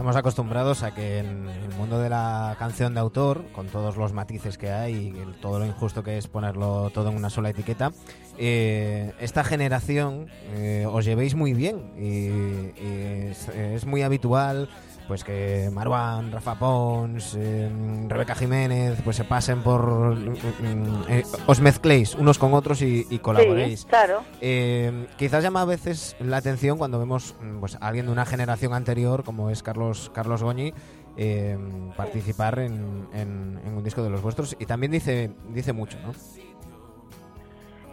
Estamos 0.02 0.16
acostumbrados 0.16 0.82
a 0.82 0.92
que 0.92 1.18
en 1.18 1.48
el 1.48 1.68
mundo 1.76 2.00
de 2.00 2.10
la 2.10 2.56
canción 2.58 2.92
de 2.92 2.98
autor, 2.98 3.44
con 3.52 3.68
todos 3.68 3.96
los 3.96 4.12
matices 4.12 4.58
que 4.58 4.72
hay 4.72 4.94
y 4.94 5.40
todo 5.40 5.60
lo 5.60 5.64
injusto 5.64 6.02
que 6.02 6.18
es 6.18 6.26
ponerlo 6.26 6.90
todo 6.90 7.10
en 7.10 7.14
una 7.14 7.30
sola 7.30 7.50
etiqueta, 7.50 7.92
eh, 8.36 9.12
esta 9.20 9.44
generación 9.44 10.26
eh, 10.54 10.88
os 10.90 11.04
llevéis 11.04 11.36
muy 11.36 11.54
bien 11.54 11.92
y, 11.96 13.30
es 13.30 13.86
muy 13.86 14.02
habitual 14.02 14.68
pues 15.08 15.24
que 15.24 15.68
Marwan, 15.72 16.30
Rafa 16.32 16.54
Pons, 16.58 17.36
eh, 17.38 17.70
Rebeca 18.08 18.34
Jiménez, 18.34 19.00
pues 19.04 19.16
se 19.16 19.24
pasen 19.24 19.62
por... 19.62 20.14
mm, 20.16 21.04
eh, 21.08 21.22
os 21.46 21.60
mezcléis 21.60 22.14
unos 22.14 22.38
con 22.38 22.54
otros 22.54 22.80
y, 22.82 23.06
y 23.10 23.18
colaboréis. 23.18 23.80
Sí, 23.80 23.86
claro. 23.86 24.22
Eh, 24.40 25.06
quizás 25.16 25.42
llama 25.42 25.62
a 25.62 25.66
veces 25.66 26.16
la 26.20 26.38
atención 26.38 26.78
cuando 26.78 26.98
vemos 26.98 27.34
mm, 27.42 27.58
pues, 27.60 27.76
a 27.76 27.88
alguien 27.88 28.06
de 28.06 28.12
una 28.12 28.24
generación 28.26 28.74
anterior, 28.74 29.24
como 29.24 29.50
es 29.50 29.62
Carlos, 29.62 30.10
Carlos 30.14 30.42
Goñi, 30.42 30.72
eh, 31.16 31.58
participar 31.96 32.58
en, 32.60 33.06
en- 33.12 33.60
en 33.64 33.74
un 33.76 33.84
disco 33.84 34.02
de 34.02 34.10
los 34.10 34.22
vuestros. 34.22 34.56
Y 34.58 34.66
también 34.66 34.92
dice, 34.92 35.30
dice 35.50 35.72
mucho, 35.72 35.98
¿no? 36.04 36.12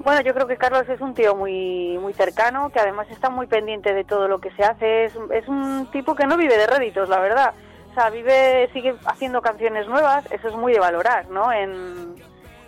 Bueno, 0.04 0.22
yo 0.22 0.34
creo 0.34 0.48
que 0.48 0.58
Carlos 0.58 0.88
es 0.88 1.02
un 1.02 1.14
tío 1.14 1.36
muy 1.36 1.98
muy 2.00 2.14
cercano, 2.14 2.70
que 2.70 2.80
además 2.80 3.08
está 3.12 3.30
muy 3.30 3.48
pendiente 3.48 3.94
de 3.94 4.04
todo 4.06 4.28
lo 4.28 4.40
que 4.40 4.52
se 4.52 4.64
hace. 4.64 5.06
Es, 5.06 5.14
es 5.32 5.48
un 5.48 5.90
tipo 5.92 6.16
que 6.16 6.26
no 6.26 6.38
vive 6.38 6.58
de 6.58 6.68
réditos, 6.68 7.10
la 7.10 7.20
verdad. 7.20 7.54
O 7.92 7.94
sea, 7.94 8.10
vive, 8.10 8.70
sigue 8.72 8.96
haciendo 9.06 9.42
canciones 9.42 9.88
nuevas, 9.88 10.26
eso 10.32 10.48
es 10.48 10.56
muy 10.56 10.72
de 10.74 10.80
valorar, 10.80 11.28
¿no? 11.30 11.52
En, 11.52 12.16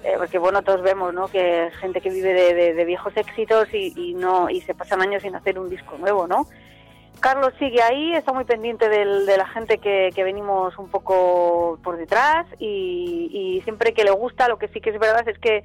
eh, 0.03 0.15
porque 0.17 0.39
bueno, 0.39 0.61
todos 0.63 0.81
vemos, 0.81 1.13
¿no? 1.13 1.27
Que 1.27 1.69
gente 1.79 2.01
que 2.01 2.09
vive 2.09 2.33
de, 2.33 2.85
viejos 2.85 3.15
éxitos 3.15 3.73
y, 3.73 3.93
y 3.95 4.13
no 4.13 4.49
y 4.49 4.59
se 4.61 4.73
pasan 4.73 5.01
años 5.01 5.21
sin 5.21 5.35
hacer 5.35 5.57
un 5.57 5.69
disco 5.69 5.97
nuevo, 5.97 6.27
¿no? 6.27 6.47
Carlos 7.21 7.53
sigue 7.59 7.81
ahí, 7.83 8.13
está 8.13 8.33
muy 8.33 8.45
pendiente 8.45 8.89
del- 8.89 9.27
de 9.27 9.37
la 9.37 9.45
gente 9.45 9.77
que, 9.77 10.09
que 10.13 10.23
venimos 10.23 10.77
un 10.79 10.89
poco 10.89 11.77
por 11.83 11.95
detrás 11.97 12.47
y 12.59 13.61
siempre 13.63 13.93
que 13.93 14.03
le 14.03 14.11
gusta, 14.11 14.47
lo 14.47 14.57
que 14.57 14.67
sí 14.69 14.81
que 14.81 14.89
es 14.89 14.99
verdad 14.99 15.27
es 15.29 15.37
que 15.37 15.63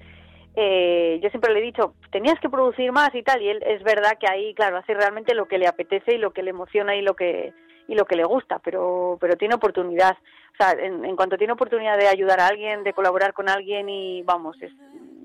eh, 0.56 1.20
yo 1.22 1.28
siempre 1.30 1.52
le 1.52 1.60
he 1.60 1.62
dicho, 1.62 1.94
tenías 2.10 2.40
que 2.40 2.48
producir 2.48 2.90
más 2.90 3.14
y 3.14 3.22
tal, 3.22 3.40
y 3.42 3.48
él 3.50 3.62
es 3.66 3.82
verdad 3.82 4.18
que 4.18 4.26
ahí, 4.28 4.54
claro, 4.54 4.78
hace 4.78 4.94
realmente 4.94 5.34
lo 5.34 5.46
que 5.46 5.58
le 5.58 5.66
apetece 5.68 6.14
y 6.14 6.18
lo 6.18 6.32
que 6.32 6.42
le 6.42 6.50
emociona 6.50 6.96
y 6.96 7.02
lo 7.02 7.14
que 7.14 7.52
y 7.88 7.94
lo 7.94 8.04
que 8.04 8.16
le 8.16 8.24
gusta, 8.24 8.58
pero 8.58 9.16
pero 9.20 9.36
tiene 9.36 9.54
oportunidad, 9.54 10.16
o 10.54 10.56
sea, 10.58 10.72
en, 10.72 11.04
en 11.04 11.14
cuanto 11.14 11.36
tiene 11.38 11.52
oportunidad 11.52 11.96
de 11.98 12.08
ayudar 12.08 12.40
a 12.40 12.48
alguien, 12.48 12.82
de 12.82 12.92
colaborar 12.92 13.32
con 13.32 13.48
alguien 13.48 13.88
y 13.88 14.22
vamos, 14.22 14.56
es, 14.60 14.72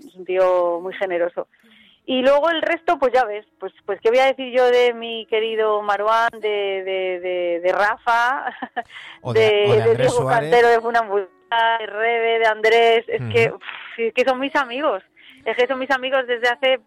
es 0.05 0.13
un 0.15 0.25
tío 0.25 0.79
muy 0.79 0.93
generoso. 0.93 1.47
Y 2.05 2.23
luego 2.23 2.49
el 2.49 2.61
resto, 2.63 2.97
pues 2.99 3.13
ya 3.13 3.23
ves, 3.25 3.45
pues 3.59 3.71
pues 3.85 3.99
qué 4.01 4.09
voy 4.09 4.19
a 4.19 4.25
decir 4.25 4.51
yo 4.51 4.65
de 4.65 4.93
mi 4.93 5.25
querido 5.27 5.81
Maruán, 5.81 6.29
de, 6.39 6.83
de, 6.83 7.19
de, 7.19 7.59
de 7.63 7.71
Rafa, 7.71 8.53
O 9.21 9.33
de- 9.33 9.65
o 9.67 9.73
de 9.75 9.81
Andrés 9.81 9.97
Diego 9.97 10.11
Suárez. 10.11 10.49
Cantero, 10.51 10.67
de 10.69 10.81
Funambulista, 10.81 11.77
de 11.79 11.85
Rebe, 11.87 12.39
de 12.39 12.45
Andrés, 12.47 13.05
es 13.07 13.21
que, 13.31 13.53
es 13.97 14.13
que 14.13 14.23
son 14.25 14.39
mis 14.39 14.55
amigos, 14.55 15.03
es 15.45 15.57
que 15.57 15.67
son 15.67 15.79
mis 15.79 15.91
amigos 15.91 16.25
desde 16.27 16.47
hace 16.49 16.79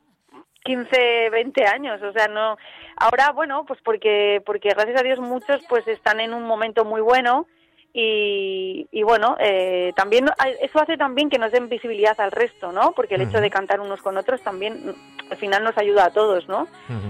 15, 0.65 1.31
20 1.31 1.67
años, 1.67 2.01
o 2.03 2.13
sea, 2.13 2.27
no 2.29 2.57
ahora 2.97 3.33
bueno, 3.33 3.65
pues 3.67 3.81
porque 3.85 4.43
porque 4.47 4.71
gracias 4.71 5.01
a 5.01 5.03
Dios 5.05 5.19
muchos 5.21 5.61
pues 5.69 5.87
están 5.89 6.21
en 6.21 6.33
un 6.33 6.45
momento 6.45 6.85
muy 6.85 7.01
bueno 7.03 7.47
y, 7.93 8.89
y 8.91 9.03
bueno, 9.05 9.37
eh, 9.39 9.93
también 9.95 10.27
eso 10.61 10.81
hace 10.83 10.97
también 10.97 11.31
que 11.31 11.39
nos 11.39 11.53
den 11.53 11.69
visibilidad 11.69 12.19
al 12.21 12.33
resto, 12.33 12.73
¿no? 12.73 12.91
Porque 12.93 13.15
el 13.15 13.23
hecho 13.23 13.41
de 13.41 13.51
cantar 13.51 13.81
unos 13.81 14.03
con 14.03 14.17
otros 14.17 14.43
también 14.43 14.95
al 15.31 15.37
final 15.37 15.63
nos 15.63 15.79
ayuda 15.79 16.07
a 16.07 16.11
todos, 16.11 16.49
¿no? 16.49 16.67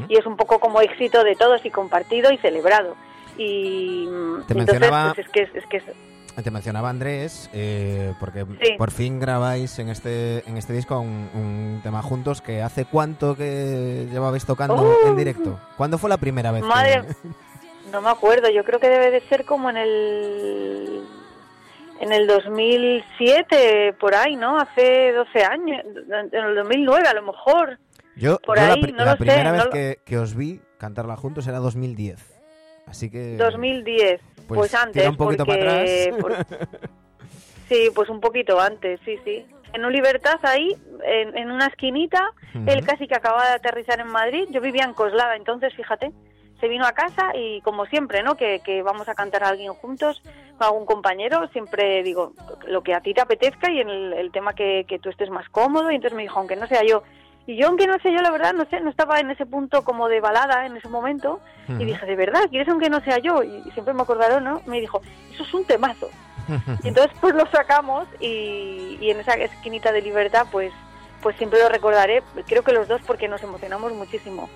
Y 0.08 0.18
es 0.18 0.26
un 0.26 0.36
poco 0.36 0.58
como 0.60 0.80
éxito 0.82 1.24
de 1.24 1.36
todos 1.36 1.64
y 1.64 1.70
compartido 1.70 2.30
y 2.32 2.36
celebrado. 2.38 2.96
Y 3.38 4.04
Te 4.06 4.10
entonces 4.10 4.56
mencionaba- 4.56 5.14
pues 5.14 5.26
es 5.26 5.32
que 5.32 5.42
es, 5.42 5.54
es 5.54 5.66
que 5.66 5.76
es- 5.78 5.84
Te 6.42 6.50
mencionaba 6.50 6.90
Andrés, 6.90 7.48
eh, 7.52 8.12
porque 8.18 8.44
Sí. 8.60 8.72
por 8.76 8.90
fin 8.90 9.20
grabáis 9.20 9.78
en 9.78 9.88
este, 9.88 10.42
en 10.48 10.56
este 10.56 10.72
disco 10.72 10.98
un, 10.98 11.30
un 11.34 11.80
tema 11.82 12.02
juntos 12.02 12.40
que 12.42 12.60
hace 12.60 12.84
cuánto 12.86 13.36
que 13.36 14.08
llevabais 14.10 14.44
tocando 14.44 14.74
¡Oh! 14.74 15.08
en 15.08 15.16
directo. 15.16 15.60
¿Cuándo 15.76 15.96
fue 15.96 16.10
la 16.10 16.16
primera 16.18 16.50
vez? 16.50 16.62
que- 16.62 16.68
Madre, 16.68 17.02
no 17.92 18.00
me 18.02 18.10
acuerdo, 18.10 18.50
yo 18.50 18.64
creo 18.64 18.80
que 18.80 18.88
debe 18.88 19.10
de 19.12 19.20
ser 19.28 19.44
como 19.44 19.70
en 19.70 19.76
el 19.76 21.02
en 22.00 22.12
el 22.12 22.26
2007 22.26 23.94
por 24.00 24.14
ahí, 24.14 24.34
¿no? 24.36 24.58
Hace 24.58 25.12
12 25.12 25.44
años, 25.44 25.80
en 26.32 26.44
el 26.44 26.54
2009 26.56 27.06
a 27.08 27.14
lo 27.14 27.22
mejor. 27.22 27.78
Yo, 28.16 28.38
por 28.44 28.58
yo 28.58 28.66
la, 28.66 28.72
ahí, 28.74 28.82
pri- 28.82 28.92
no 28.92 28.98
la 28.98 29.04
lo 29.04 29.10
sé, 29.12 29.16
primera 29.18 29.52
no 29.52 29.56
vez 29.56 29.66
que, 29.72 29.98
que 30.04 30.18
os 30.18 30.34
vi 30.34 30.60
cantarla 30.78 31.16
juntos 31.16 31.46
era 31.46 31.58
2010. 31.58 32.18
Así 32.86 33.10
que... 33.10 33.36
2010, 33.36 34.20
pues 34.46 34.58
pues, 34.58 34.70
tira 34.70 34.82
antes 34.82 35.08
un 35.08 35.16
poquito 35.16 35.44
porque 35.46 35.60
para 35.64 35.80
atrás. 35.82 36.08
por- 36.20 36.36
Sí, 37.68 37.88
pues 37.94 38.08
un 38.10 38.20
poquito 38.20 38.60
antes, 38.60 39.00
sí, 39.04 39.18
sí. 39.24 39.46
En 39.72 39.84
un 39.84 39.92
Libertad 39.92 40.38
ahí, 40.42 40.76
en, 41.04 41.36
en 41.36 41.50
una 41.50 41.66
esquinita, 41.66 42.30
él 42.66 42.84
casi 42.84 43.08
que 43.08 43.14
acababa 43.16 43.48
de 43.48 43.54
aterrizar 43.54 43.98
en 44.00 44.06
Madrid, 44.06 44.44
yo 44.50 44.60
vivía 44.60 44.84
en 44.84 44.92
Coslada, 44.94 45.34
entonces 45.34 45.74
fíjate, 45.74 46.12
se 46.60 46.68
vino 46.68 46.86
a 46.86 46.92
casa 46.92 47.32
y 47.34 47.60
como 47.62 47.84
siempre, 47.86 48.22
¿no? 48.22 48.36
Que, 48.36 48.60
que 48.64 48.82
vamos 48.82 49.08
a 49.08 49.14
cantar 49.14 49.42
a 49.42 49.48
alguien 49.48 49.72
juntos, 49.72 50.22
con 50.58 50.66
algún 50.68 50.86
compañero, 50.86 51.48
siempre 51.48 52.02
digo 52.04 52.32
lo 52.68 52.82
que 52.82 52.94
a 52.94 53.00
ti 53.00 53.14
te 53.14 53.20
apetezca 53.22 53.70
y 53.72 53.80
en 53.80 53.88
el, 53.88 54.12
el 54.12 54.30
tema 54.30 54.54
que, 54.54 54.84
que 54.86 54.98
tú 55.00 55.08
estés 55.08 55.30
más 55.30 55.48
cómodo, 55.48 55.90
y 55.90 55.96
entonces 55.96 56.14
me 56.16 56.22
dijo, 56.22 56.38
aunque 56.38 56.54
no 56.56 56.66
sea 56.68 56.82
yo. 56.84 57.02
Y 57.46 57.56
yo, 57.56 57.68
aunque 57.68 57.86
no 57.86 57.98
sea 57.98 58.10
yo, 58.10 58.22
la 58.22 58.30
verdad, 58.30 58.54
no 58.54 58.64
sé, 58.66 58.80
no 58.80 58.90
estaba 58.90 59.20
en 59.20 59.30
ese 59.30 59.44
punto 59.44 59.84
como 59.84 60.08
de 60.08 60.20
balada 60.20 60.64
en 60.64 60.76
ese 60.76 60.88
momento, 60.88 61.40
y 61.68 61.84
dije, 61.84 62.06
¿de 62.06 62.16
verdad? 62.16 62.40
¿Quieres 62.48 62.68
aunque 62.68 62.88
no 62.88 63.00
sea 63.00 63.18
yo? 63.18 63.42
Y 63.42 63.70
siempre 63.72 63.92
me 63.92 64.02
acordaron, 64.02 64.44
¿no? 64.44 64.62
Me 64.66 64.80
dijo, 64.80 65.02
eso 65.32 65.42
es 65.42 65.54
un 65.54 65.64
temazo. 65.64 66.08
Y 66.82 66.88
entonces 66.88 67.16
pues 67.20 67.34
lo 67.34 67.46
sacamos 67.46 68.06
y, 68.20 68.98
y 69.00 69.10
en 69.10 69.20
esa 69.20 69.32
esquinita 69.32 69.92
de 69.92 70.02
libertad 70.02 70.46
pues 70.52 70.74
pues 71.22 71.36
siempre 71.38 71.58
lo 71.58 71.70
recordaré, 71.70 72.22
creo 72.46 72.62
que 72.62 72.74
los 72.74 72.86
dos 72.86 73.00
porque 73.06 73.28
nos 73.28 73.42
emocionamos 73.42 73.94
muchísimo. 73.94 74.50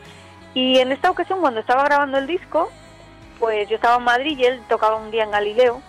Y 0.52 0.78
en 0.80 0.92
esta 0.92 1.10
ocasión 1.10 1.40
cuando 1.40 1.60
estaba 1.60 1.82
grabando 1.84 2.18
el 2.18 2.26
disco, 2.26 2.70
pues 3.38 3.66
yo 3.70 3.76
estaba 3.76 3.96
en 3.96 4.02
Madrid 4.02 4.38
y 4.38 4.44
él 4.44 4.60
tocaba 4.68 4.96
un 4.96 5.10
día 5.10 5.24
en 5.24 5.30
Galileo 5.30 5.80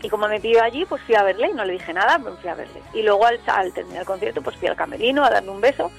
y 0.00 0.08
como 0.08 0.28
me 0.28 0.38
pidió 0.38 0.62
allí 0.62 0.84
pues 0.84 1.02
fui 1.02 1.16
a 1.16 1.24
verle 1.24 1.50
y 1.50 1.52
no 1.52 1.64
le 1.64 1.72
dije 1.72 1.92
nada, 1.92 2.16
pues 2.20 2.38
fui 2.38 2.48
a 2.48 2.54
verle. 2.54 2.80
Y 2.94 3.02
luego 3.02 3.26
al, 3.26 3.40
al 3.48 3.72
terminar 3.72 4.02
el 4.02 4.06
concierto 4.06 4.40
pues 4.40 4.56
fui 4.56 4.68
al 4.68 4.76
camerino 4.76 5.24
a 5.24 5.30
darle 5.30 5.50
un 5.50 5.60
beso 5.60 5.90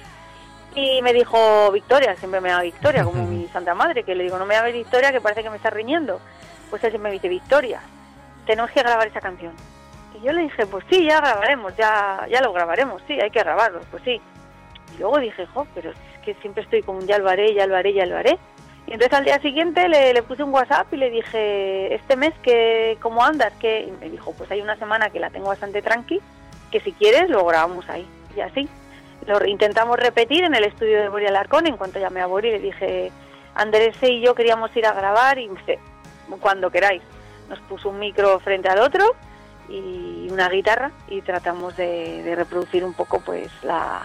y 0.79 1.01
me 1.01 1.13
dijo 1.13 1.71
Victoria, 1.71 2.15
siempre 2.15 2.41
me 2.41 2.49
llama 2.49 2.63
Victoria 2.63 3.03
como 3.03 3.25
mi 3.25 3.47
santa 3.47 3.73
madre, 3.73 4.03
que 4.03 4.15
le 4.15 4.23
digo 4.23 4.37
no 4.37 4.45
me 4.45 4.55
llames 4.55 4.73
Victoria 4.73 5.11
que 5.11 5.21
parece 5.21 5.43
que 5.43 5.49
me 5.49 5.57
está 5.57 5.69
riñendo. 5.69 6.19
Pues 6.69 6.83
él 6.83 6.91
siempre 6.91 7.09
me 7.09 7.15
dice 7.15 7.29
Victoria, 7.29 7.81
tenemos 8.45 8.71
que 8.71 8.81
grabar 8.81 9.07
esa 9.07 9.21
canción. 9.21 9.53
Y 10.15 10.25
yo 10.25 10.33
le 10.33 10.43
dije, 10.43 10.65
pues 10.65 10.85
sí, 10.89 11.05
ya 11.05 11.19
grabaremos, 11.19 11.75
ya, 11.75 12.25
ya 12.29 12.41
lo 12.41 12.53
grabaremos, 12.53 13.01
sí, 13.07 13.19
hay 13.19 13.31
que 13.31 13.39
grabarlo, 13.39 13.81
pues 13.91 14.03
sí. 14.03 14.21
Y 14.95 14.99
luego 14.99 15.19
dije, 15.19 15.45
jo, 15.47 15.67
pero 15.73 15.91
es 15.91 15.97
que 16.23 16.33
siempre 16.35 16.63
estoy 16.63 16.83
un 16.87 17.05
ya 17.07 17.17
lo 17.17 17.29
haré, 17.29 17.53
ya 17.53 17.67
lo 17.67 17.75
haré, 17.75 17.93
ya 17.93 18.05
lo 18.05 18.17
haré. 18.17 18.37
Y 18.87 18.93
entonces 18.93 19.17
al 19.17 19.25
día 19.25 19.39
siguiente 19.39 19.87
le, 19.87 20.13
le 20.13 20.23
puse 20.23 20.43
un 20.43 20.53
WhatsApp 20.53 20.91
y 20.93 20.97
le 20.97 21.11
dije, 21.11 21.93
este 21.93 22.15
mes, 22.15 22.33
que 22.41 22.97
¿cómo 23.01 23.23
andas? 23.23 23.53
que 23.59 23.81
Y 23.81 23.91
me 23.91 24.09
dijo, 24.09 24.33
pues 24.33 24.49
hay 24.51 24.61
una 24.61 24.77
semana 24.77 25.09
que 25.09 25.19
la 25.19 25.29
tengo 25.29 25.47
bastante 25.47 25.81
tranqui, 25.81 26.19
que 26.71 26.79
si 26.81 26.91
quieres 26.93 27.29
lo 27.29 27.45
grabamos 27.45 27.87
ahí. 27.89 28.07
Y 28.35 28.41
así. 28.41 28.67
Lo 29.29 29.45
intentamos 29.45 29.99
repetir 29.99 30.43
en 30.43 30.55
el 30.55 30.63
estudio 30.63 30.99
de 31.01 31.07
Boria 31.07 31.29
Alarcón. 31.29 31.67
En 31.67 31.77
cuanto 31.77 31.99
llamé 31.99 32.19
a 32.19 32.25
Boria 32.25 32.53
le 32.53 32.59
dije, 32.59 33.11
Andrés 33.53 33.95
y 34.01 34.21
yo 34.21 34.33
queríamos 34.33 34.75
ir 34.75 34.87
a 34.87 34.93
grabar 34.93 35.37
y 35.37 35.47
cuando 36.41 36.71
queráis. 36.71 37.03
Nos 37.47 37.59
puso 37.59 37.89
un 37.89 37.99
micro 37.99 38.39
frente 38.39 38.69
al 38.69 38.79
otro 38.79 39.05
y 39.69 40.27
una 40.31 40.49
guitarra 40.49 40.91
y 41.07 41.21
tratamos 41.21 41.77
de, 41.77 42.33
reproducir 42.35 42.83
un 42.83 42.95
poco 42.95 43.19
pues 43.19 43.51
la, 43.61 44.01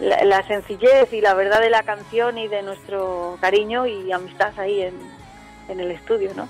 la, 0.00 0.42
sencillez 0.42 1.14
y 1.14 1.22
la 1.22 1.32
verdad 1.32 1.62
de 1.62 1.70
la 1.70 1.82
canción 1.82 2.36
y 2.36 2.46
de 2.48 2.62
nuestro 2.62 3.38
cariño 3.40 3.86
y 3.86 4.12
amistad 4.12 4.52
ahí 4.58 4.82
en, 4.82 4.94
en 5.70 5.80
el 5.80 5.92
estudio, 5.92 6.32
¿no? 6.36 6.46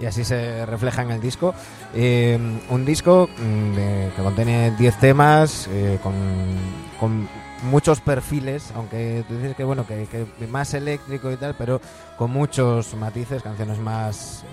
Y 0.00 0.06
así 0.06 0.24
se 0.24 0.66
refleja 0.66 1.02
en 1.02 1.12
el 1.12 1.20
disco. 1.20 1.54
Eh, 1.94 2.36
un 2.68 2.84
disco 2.84 3.28
mm, 3.38 3.74
de- 3.76 4.10
que 4.16 4.22
contiene 4.22 4.72
10 4.72 4.98
temas, 4.98 5.68
eh, 5.70 6.00
con 6.02 7.28
muchos 7.64 8.00
perfiles, 8.00 8.70
aunque 8.74 9.24
tú 9.28 9.34
dices 9.36 9.56
que 9.56 9.64
bueno, 9.64 9.86
que, 9.86 10.06
que 10.06 10.46
más 10.46 10.74
eléctrico 10.74 11.30
y 11.32 11.36
tal, 11.36 11.54
pero 11.56 11.80
con 12.18 12.30
muchos 12.30 12.94
matices, 12.94 13.42
canciones 13.42 13.78
más, 13.78 14.44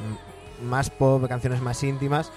más 0.64 0.90
pop, 0.90 1.28
canciones 1.28 1.62
más 1.62 1.84
íntimas. 1.84 2.32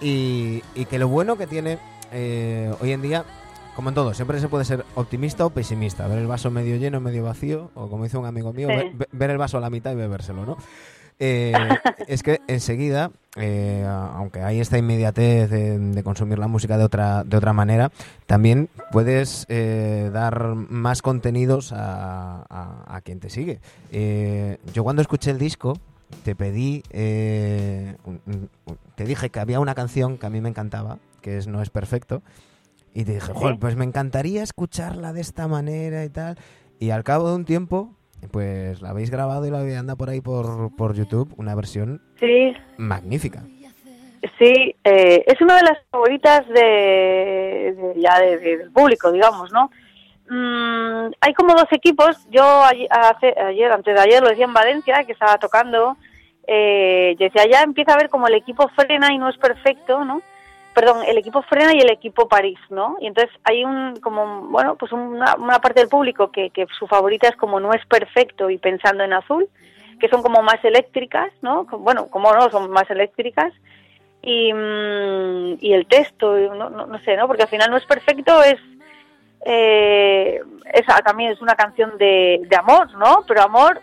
Y, 0.00 0.62
y 0.74 0.86
que 0.86 0.98
lo 0.98 1.08
bueno 1.08 1.36
que 1.36 1.46
tiene 1.46 1.78
eh, 2.12 2.72
hoy 2.80 2.92
en 2.92 3.02
día 3.02 3.24
como 3.76 3.90
en 3.90 3.94
todo, 3.94 4.12
siempre 4.14 4.40
se 4.40 4.48
puede 4.48 4.64
ser 4.64 4.84
optimista 4.94 5.46
o 5.46 5.50
pesimista, 5.50 6.06
ver 6.06 6.18
el 6.18 6.26
vaso 6.26 6.50
medio 6.50 6.76
lleno, 6.76 7.00
medio 7.00 7.22
vacío, 7.24 7.70
o 7.74 7.88
como 7.88 8.04
dice 8.04 8.18
un 8.18 8.26
amigo 8.26 8.52
mío, 8.52 8.68
Sí. 8.68 8.74
ver, 8.76 8.90
ve- 8.92 9.08
ver 9.12 9.30
el 9.30 9.38
vaso 9.38 9.56
a 9.58 9.60
la 9.60 9.70
mitad 9.70 9.92
y 9.92 9.94
bebérselo, 9.94 10.44
¿no? 10.44 10.56
Eh, 11.22 11.54
es 12.08 12.22
que 12.22 12.40
enseguida, 12.48 13.10
eh, 13.36 13.86
aunque 13.86 14.40
hay 14.42 14.58
esta 14.58 14.78
inmediatez 14.78 15.50
de, 15.50 15.78
de 15.78 16.02
consumir 16.02 16.38
la 16.38 16.48
música 16.48 16.78
de 16.78 16.84
otra, 16.84 17.24
de 17.24 17.36
otra 17.36 17.52
manera, 17.52 17.92
también 18.26 18.70
puedes 18.90 19.44
eh, 19.50 20.10
dar 20.12 20.54
más 20.54 21.02
contenidos 21.02 21.72
a, 21.74 22.44
a- 22.48 22.96
a 22.96 23.00
quien 23.02 23.20
te 23.20 23.28
sigue. 23.28 23.60
Yo 24.72 24.82
cuando 24.82 25.02
escuché 25.02 25.30
el 25.30 25.38
disco, 25.38 25.76
te 26.24 26.34
pedí, 26.34 26.82
un- 28.04 28.20
un- 28.26 28.50
un- 28.64 28.78
te 28.94 29.04
dije 29.04 29.28
que 29.28 29.40
había 29.40 29.60
una 29.60 29.74
canción 29.74 30.16
que 30.16 30.24
a 30.26 30.30
mí 30.30 30.40
me 30.40 30.48
encantaba, 30.48 30.98
que 31.20 31.36
es 31.36 31.46
No 31.46 31.60
es 31.60 31.68
perfecto, 31.70 32.22
y 32.94 33.04
te 33.04 33.12
dije, 33.14 33.32
"Joder, 33.34 33.58
pues 33.58 33.76
me 33.76 33.84
encantaría 33.84 34.42
escucharla 34.42 35.12
de 35.12 35.20
esta 35.20 35.46
manera 35.48 36.02
y 36.04 36.08
tal. 36.08 36.38
Y 36.78 36.90
al 36.90 37.04
cabo 37.04 37.28
de 37.28 37.36
un 37.36 37.44
tiempo, 37.44 37.94
pues 38.32 38.80
la 38.82 38.90
habéis 38.90 39.10
grabado 39.10 39.46
y 39.46 39.50
la 39.50 39.58
anda 39.78 39.96
por 39.96 40.10
ahí 40.10 40.20
por, 40.20 40.74
por 40.76 40.94
YouTube, 40.94 41.32
una 41.36 41.54
versión 41.54 42.00
Sí, 42.18 42.54
magnífica. 42.76 43.42
sí, 44.38 44.74
eh, 44.84 45.24
es 45.26 45.40
una 45.40 45.56
de 45.56 45.62
las 45.62 45.78
favoritas 45.90 46.46
de, 46.48 47.74
de- 47.76 47.94
ya 47.96 48.18
de- 48.20 48.38
de- 48.38 48.56
del 48.58 48.70
público, 48.70 49.10
digamos, 49.10 49.50
¿no? 49.52 49.70
Mm, 50.28 51.10
hay 51.20 51.34
como 51.34 51.54
dos 51.54 51.66
equipos. 51.72 52.16
Yo 52.30 52.44
ayer, 52.64 52.86
hace- 52.90 53.34
ayer, 53.40 53.72
antes 53.72 53.94
de 53.94 54.00
ayer, 54.00 54.22
lo 54.22 54.28
decía 54.28 54.44
en 54.44 54.52
Valencia, 54.54 55.02
que 55.04 55.12
estaba 55.12 55.38
tocando. 55.38 55.96
Eh, 56.46 57.16
yo 57.18 57.24
decía, 57.26 57.44
ya 57.50 57.62
empieza 57.62 57.94
a 57.94 57.96
ver 57.96 58.08
como 58.08 58.26
el 58.28 58.34
equipo 58.34 58.68
frena 58.76 59.12
y 59.12 59.18
no 59.18 59.28
es 59.28 59.36
perfecto, 59.38 60.04
¿no? 60.04 60.22
Perdón, 60.74 61.02
el 61.06 61.18
equipo 61.18 61.42
frena 61.42 61.74
y 61.74 61.80
el 61.80 61.90
equipo 61.90 62.28
París, 62.28 62.58
¿no? 62.70 62.96
Y 63.00 63.08
entonces 63.08 63.34
hay 63.44 63.64
un, 63.64 63.96
como, 64.00 64.42
bueno, 64.48 64.76
pues 64.76 64.92
una, 64.92 65.34
una 65.34 65.60
parte 65.60 65.80
del 65.80 65.88
público 65.88 66.30
que, 66.30 66.50
que 66.50 66.66
su 66.78 66.86
favorita 66.86 67.28
es 67.28 67.36
como 67.36 67.58
no 67.58 67.72
es 67.72 67.84
perfecto 67.86 68.50
y 68.50 68.58
pensando 68.58 69.02
en 69.02 69.12
azul, 69.12 69.48
que 69.98 70.08
son 70.08 70.22
como 70.22 70.42
más 70.42 70.64
eléctricas, 70.64 71.32
¿no? 71.42 71.64
Bueno, 71.64 72.06
como 72.06 72.32
no, 72.32 72.50
son 72.50 72.70
más 72.70 72.88
eléctricas. 72.90 73.52
Y, 74.22 74.52
mm, 74.52 75.58
y 75.60 75.72
el 75.72 75.86
texto, 75.86 76.36
no, 76.36 76.70
no, 76.70 76.86
no 76.86 76.98
sé, 77.00 77.16
¿no? 77.16 77.26
Porque 77.26 77.42
al 77.42 77.48
final 77.48 77.70
no 77.70 77.76
es 77.76 77.86
perfecto, 77.86 78.42
es 78.42 78.60
eh, 79.44 80.40
esa 80.72 80.98
también 80.98 81.32
es 81.32 81.40
una 81.40 81.54
canción 81.54 81.96
de, 81.98 82.42
de 82.46 82.56
amor, 82.56 82.92
¿no? 82.94 83.24
Pero 83.26 83.42
amor, 83.42 83.80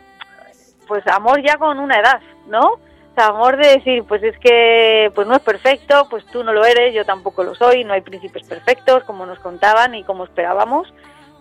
pues 0.88 1.06
amor 1.08 1.42
ya 1.42 1.58
con 1.58 1.80
una 1.80 2.00
edad, 2.00 2.22
¿no? 2.48 2.80
O 3.18 3.20
sea, 3.20 3.30
amor 3.30 3.58
de 3.58 3.70
decir, 3.70 4.04
pues 4.04 4.22
es 4.22 4.38
que 4.38 5.12
pues 5.16 5.26
no 5.26 5.34
es 5.34 5.42
perfecto, 5.42 6.06
pues 6.08 6.24
tú 6.28 6.44
no 6.44 6.54
lo 6.54 6.64
eres, 6.64 6.94
yo 6.94 7.04
tampoco 7.04 7.44
lo 7.44 7.56
soy, 7.56 7.84
no 7.84 7.94
hay 7.94 8.02
príncipes 8.02 8.44
perfectos, 8.48 9.04
como 9.06 9.26
nos 9.26 9.40
contaban 9.40 9.96
y 9.96 10.04
como 10.04 10.24
esperábamos, 10.24 10.94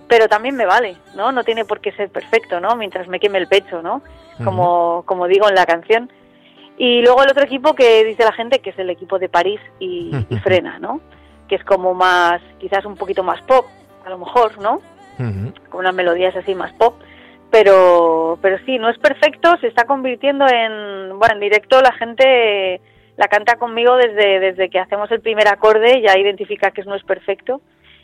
pero 0.08 0.26
también 0.26 0.56
me 0.56 0.64
vale, 0.64 0.96
¿no? 1.14 1.32
No 1.32 1.44
tiene 1.44 1.66
por 1.66 1.80
qué 1.80 1.92
ser 1.92 2.08
perfecto, 2.08 2.60
¿no? 2.60 2.76
Mientras 2.76 3.08
me 3.08 3.20
queme 3.20 3.36
el 3.36 3.46
pecho, 3.46 3.82
¿no? 3.82 4.00
Como, 4.42 5.02
como 5.04 5.28
digo 5.28 5.50
en 5.50 5.54
la 5.54 5.66
canción. 5.66 6.10
Y 6.78 7.02
luego 7.02 7.22
el 7.22 7.30
otro 7.30 7.44
equipo 7.44 7.74
que 7.74 8.04
dice 8.04 8.24
la 8.24 8.32
gente 8.32 8.60
que 8.60 8.70
es 8.70 8.78
el 8.78 8.88
equipo 8.88 9.18
de 9.18 9.28
París 9.28 9.60
y, 9.78 10.16
y 10.30 10.38
Frena, 10.42 10.78
¿no? 10.78 11.02
Que 11.46 11.56
es 11.56 11.64
como 11.64 11.92
más, 11.92 12.40
quizás 12.58 12.86
un 12.86 12.96
poquito 12.96 13.22
más 13.22 13.42
pop, 13.42 13.66
a 14.06 14.08
lo 14.08 14.16
mejor, 14.16 14.58
¿no? 14.62 14.80
Con 15.18 15.80
unas 15.80 15.94
melodías 15.94 16.34
así 16.36 16.54
más 16.54 16.72
pop. 16.72 16.94
Pero, 17.50 18.38
pero 18.42 18.58
sí, 18.66 18.78
no 18.78 18.90
es 18.90 18.98
perfecto, 18.98 19.56
se 19.60 19.68
está 19.68 19.84
convirtiendo 19.84 20.46
en, 20.46 21.18
bueno, 21.18 21.34
en 21.34 21.40
directo 21.40 21.80
la 21.80 21.92
gente 21.92 22.80
la 23.16 23.28
canta 23.28 23.56
conmigo 23.56 23.96
desde, 23.96 24.40
desde 24.40 24.68
que 24.68 24.78
hacemos 24.78 25.10
el 25.10 25.20
primer 25.20 25.48
acorde, 25.48 26.02
ya 26.02 26.18
identifica 26.18 26.70
que 26.70 26.82
no 26.82 26.94
es 26.94 27.02
perfecto. 27.04 27.60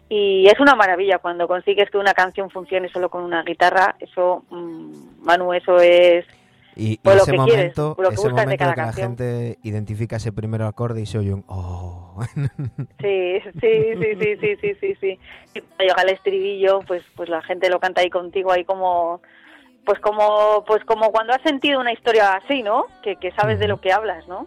Y 0.09 0.47
es 0.47 0.61
una 0.61 0.75
maravilla 0.75 1.19
cuando 1.19 1.49
consigues 1.49 1.91
que 1.91 1.99
una 1.99 2.13
canción 2.13 2.51
funcione 2.51 2.89
solo 2.89 3.09
con 3.09 3.25
una 3.25 3.43
guitarra, 3.43 3.97
eso, 3.99 4.45
mm, 4.51 5.25
Manu, 5.25 5.53
eso 5.55 5.79
es... 5.79 6.27
Y, 6.75 6.93
y 6.93 6.97
Pues 6.99 7.17
lo 7.17 7.23
ese 7.23 7.33
quieres, 7.33 7.77
momento, 7.77 7.97
que 8.09 8.15
ese 8.15 8.29
buscas 8.29 8.47
de 8.47 8.57
momento 8.57 8.59
cada 8.59 8.75
que 8.75 8.81
la 8.81 8.93
canción. 8.93 9.09
gente 9.09 9.59
identifica 9.63 10.17
ese 10.17 10.33
primer 10.33 10.63
acorde 10.63 11.01
y 11.03 11.07
se 11.07 11.19
oye 11.19 11.35
un 11.35 11.45
oh. 11.49 12.19
Sí, 13.01 13.41
sí, 13.61 13.95
sí, 14.01 14.17
sí, 14.21 14.37
sí, 14.41 14.57
sí, 14.61 14.75
sí, 14.81 14.95
sí. 15.01 15.19
Y 15.55 15.61
cuando 15.61 15.85
llega 15.85 16.03
el 16.03 16.09
estribillo, 16.11 16.81
pues, 16.87 17.03
pues 17.17 17.29
la 17.29 17.43
gente 17.43 17.69
lo 17.71 17.81
canta 17.81 18.01
ahí 18.01 18.11
contigo, 18.11 18.53
ahí 18.53 18.65
como, 18.65 19.21
pues 19.85 19.99
como, 20.01 20.65
pues 20.67 20.85
como 20.85 21.11
cuando 21.13 21.33
has 21.35 21.43
sentido 21.43 21.81
una 21.81 21.93
historia 21.93 22.35
así, 22.35 22.63
¿no? 22.63 22.87
Que, 23.03 23.17
que 23.17 23.33
sabes 23.33 23.59
de 23.59 23.69
lo 23.69 23.81
que 23.81 23.93
hablas, 23.93 24.27
¿no? 24.29 24.47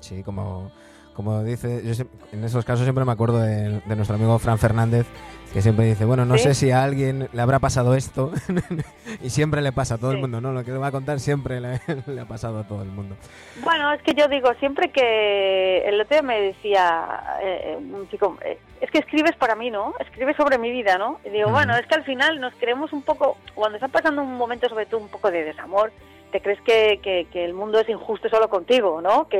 Sí, 0.00 0.22
como, 0.22 0.70
como 1.16 1.42
dice, 1.42 1.80
yo 1.82 2.04
en 2.32 2.44
esos 2.44 2.64
casos 2.66 2.84
siempre 2.84 3.06
me 3.06 3.12
acuerdo 3.12 3.40
de, 3.40 3.80
de 3.80 3.96
nuestro 3.96 4.16
amigo 4.16 4.38
Fran 4.38 4.58
Fernández, 4.58 5.06
que 5.54 5.62
siempre 5.62 5.86
dice, 5.86 6.04
bueno, 6.04 6.26
no 6.26 6.36
¿Sí? 6.36 6.44
sé 6.44 6.54
si 6.54 6.70
a 6.70 6.82
alguien 6.82 7.30
le 7.32 7.40
habrá 7.40 7.58
pasado 7.58 7.94
esto, 7.94 8.30
y 9.22 9.30
siempre 9.30 9.62
le 9.62 9.72
pasa 9.72 9.94
a 9.94 9.98
todo 9.98 10.12
el 10.12 10.18
mundo, 10.18 10.42
¿no? 10.42 10.52
Lo 10.52 10.62
que 10.62 10.72
le 10.72 10.76
va 10.76 10.88
a 10.88 10.92
contar 10.92 11.18
siempre 11.18 11.62
le, 11.62 11.80
le 12.06 12.20
ha 12.20 12.26
pasado 12.26 12.58
a 12.58 12.64
todo 12.64 12.82
el 12.82 12.90
mundo. 12.90 13.16
Bueno, 13.64 13.90
es 13.94 14.02
que 14.02 14.12
yo 14.12 14.28
digo, 14.28 14.52
siempre 14.60 14.90
que 14.90 15.88
el 15.88 15.98
otro 15.98 16.16
día 16.16 16.22
me 16.22 16.38
decía 16.38 17.38
eh, 17.42 17.78
un 17.78 18.06
chico, 18.10 18.36
eh, 18.44 18.58
es 18.82 18.90
que 18.90 18.98
escribes 18.98 19.34
para 19.36 19.54
mí, 19.54 19.70
¿no? 19.70 19.94
Escribes 20.00 20.36
sobre 20.36 20.58
mi 20.58 20.70
vida, 20.70 20.98
¿no? 20.98 21.18
Y 21.24 21.30
digo, 21.30 21.48
bueno, 21.48 21.74
es 21.76 21.86
que 21.86 21.94
al 21.94 22.04
final 22.04 22.38
nos 22.38 22.52
creemos 22.56 22.92
un 22.92 23.00
poco, 23.00 23.38
cuando 23.54 23.76
está 23.76 23.88
pasando 23.88 24.20
un 24.20 24.36
momento 24.36 24.68
sobre 24.68 24.84
todo 24.84 25.00
un 25.00 25.08
poco 25.08 25.30
de 25.30 25.44
desamor, 25.44 25.90
te 26.36 26.42
crees 26.42 26.60
que, 26.60 27.00
que, 27.02 27.26
que 27.32 27.46
el 27.46 27.54
mundo 27.54 27.80
es 27.80 27.88
injusto 27.88 28.28
solo 28.28 28.50
contigo, 28.50 29.00
¿no? 29.00 29.26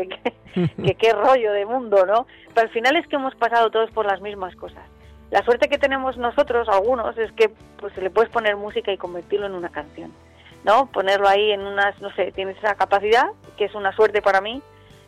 Que, 0.56 0.94
qué 0.94 1.12
rollo 1.12 1.52
de 1.52 1.66
mundo, 1.66 2.06
¿no? 2.06 2.26
Pero 2.54 2.68
al 2.68 2.72
final 2.72 2.96
es 2.96 3.06
que 3.06 3.16
hemos 3.16 3.34
pasado 3.34 3.70
todos 3.70 3.90
por 3.90 4.06
las 4.06 4.22
mismas 4.22 4.56
cosas. 4.56 4.82
La 5.30 5.44
suerte 5.44 5.68
que 5.68 5.76
tenemos 5.76 6.16
nosotros, 6.16 6.66
algunos, 6.70 7.18
es 7.18 7.30
que 7.32 7.50
pues 7.78 7.94
le 7.98 8.08
puedes 8.08 8.30
poner 8.30 8.56
música 8.56 8.90
y 8.90 8.96
convertirlo 8.96 9.44
en 9.44 9.52
una 9.52 9.68
canción, 9.68 10.10
¿no? 10.64 10.86
Ponerlo 10.86 11.28
ahí 11.28 11.52
en 11.52 11.60
unas, 11.60 12.00
no 12.00 12.10
sé, 12.14 12.32
tienes 12.32 12.56
esa 12.56 12.74
capacidad, 12.74 13.26
que 13.58 13.66
es 13.66 13.74
una 13.74 13.92
suerte 13.92 14.22
para 14.22 14.40
mí, 14.40 14.62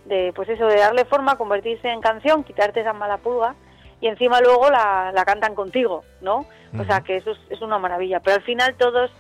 de 0.05 0.35
pues 0.35 0.51
eso, 0.51 0.67
de 0.67 0.77
darle 0.77 1.07
forma, 1.07 1.37
convertirse 1.37 1.89
en 1.89 2.03
canción, 2.03 2.45
quitarte 2.45 2.81
esa 2.81 2.93
mala 2.93 3.17
pulga 3.17 3.55
y 4.03 4.09
encima 4.09 4.43
luego 4.43 4.69
la, 4.69 5.13
la 5.15 5.25
cantan 5.25 5.55
contigo, 5.55 6.05
¿no? 6.21 6.45
O 6.79 6.85
sea 6.85 7.01
que 7.01 7.17
eso 7.17 7.31
es, 7.31 7.39
es 7.49 7.63
una 7.63 7.79
maravilla, 7.79 8.21
pero 8.21 8.37
al 8.37 8.43
final 8.43 8.75
todos 8.75 9.11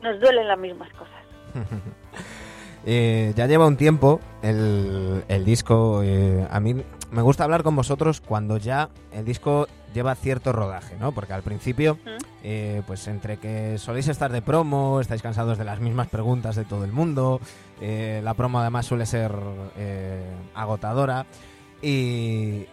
nos 0.00 0.18
duelen 0.18 0.48
las 0.48 0.58
mismas 0.58 0.92
cosas. 0.94 1.21
Eh, 2.84 3.32
ya 3.36 3.46
lleva 3.46 3.68
un 3.68 3.76
tiempo 3.76 4.18
el, 4.42 5.22
el 5.28 5.44
disco. 5.44 6.00
eh, 6.02 6.44
a 6.50 6.58
mí 6.58 6.74
me 7.12 7.22
gusta 7.22 7.44
hablar 7.44 7.62
con 7.62 7.76
vosotros 7.76 8.20
cuando 8.20 8.56
ya 8.56 8.88
el 9.12 9.24
disco 9.24 9.68
lleva 9.94 10.14
cierto 10.16 10.50
rodaje, 10.52 10.96
¿no? 10.98 11.12
Porque 11.12 11.32
al 11.32 11.42
principio, 11.42 11.98
eh, 12.42 12.82
pues 12.86 13.06
entre 13.06 13.36
que 13.36 13.78
soléis 13.78 14.08
estar 14.08 14.32
de 14.32 14.42
promo, 14.42 15.00
estáis 15.00 15.22
cansados 15.22 15.58
de 15.58 15.64
las 15.64 15.78
mismas 15.78 16.08
preguntas 16.08 16.56
de 16.56 16.64
todo 16.64 16.84
el 16.84 16.90
mundo, 16.92 17.40
eh, 17.80 18.20
la 18.24 18.34
promo 18.34 18.58
además 18.58 18.86
suele 18.86 19.06
ser 19.06 19.32
eh, 19.76 20.24
agotadora 20.54 21.26
y, 21.82 22.66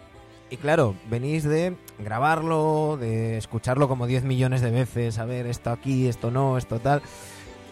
y 0.50 0.56
claro, 0.60 0.96
venís 1.08 1.44
de 1.44 1.76
grabarlo, 2.00 2.96
de 2.98 3.36
escucharlo 3.38 3.86
como 3.86 4.08
10 4.08 4.24
millones 4.24 4.60
de 4.60 4.70
veces, 4.72 5.18
a 5.18 5.24
ver, 5.24 5.46
esto 5.46 5.70
aquí, 5.70 6.08
esto 6.08 6.32
no, 6.32 6.58
esto 6.58 6.80
tal. 6.80 7.00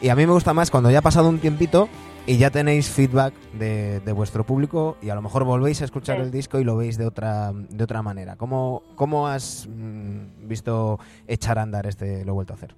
Y 0.01 0.11
a 0.11 0.15
mí 0.15 0.27
me 0.27 0.33
gusta 0.33 0.55
más 0.55 0.71
cuando 0.71 0.91
ya 0.91 0.99
ha 1.01 1.03
pasado 1.03 1.29
un 1.29 1.41
tiempito 1.41 1.89
y 2.27 2.39
ya 2.39 2.51
tenéis 2.51 2.89
feedback 2.91 3.35
de, 3.55 4.01
de 4.01 4.13
vuestro 4.13 4.45
público 4.45 4.97
y 5.03 5.11
a 5.11 5.15
lo 5.15 5.23
mejor 5.23 5.45
volvéis 5.45 5.83
a 5.83 5.87
escuchar 5.87 6.17
Sí. 6.17 6.23
el 6.23 6.31
disco 6.31 6.61
y 6.61 6.65
lo 6.65 6.77
veis 6.77 6.99
de 6.99 7.07
otra 7.07 7.53
de 7.53 7.83
otra 7.85 8.03
manera. 8.03 8.37
¿Cómo, 8.37 8.83
cómo 8.95 9.27
has 9.29 9.67
mm, 9.69 10.47
visto 10.47 10.99
echar 11.27 11.59
a 11.59 11.63
andar 11.63 11.87
este 11.87 12.25
Lo 12.25 12.33
he 12.33 12.35
vuelto 12.35 12.53
a 12.53 12.57
hacer? 12.57 12.75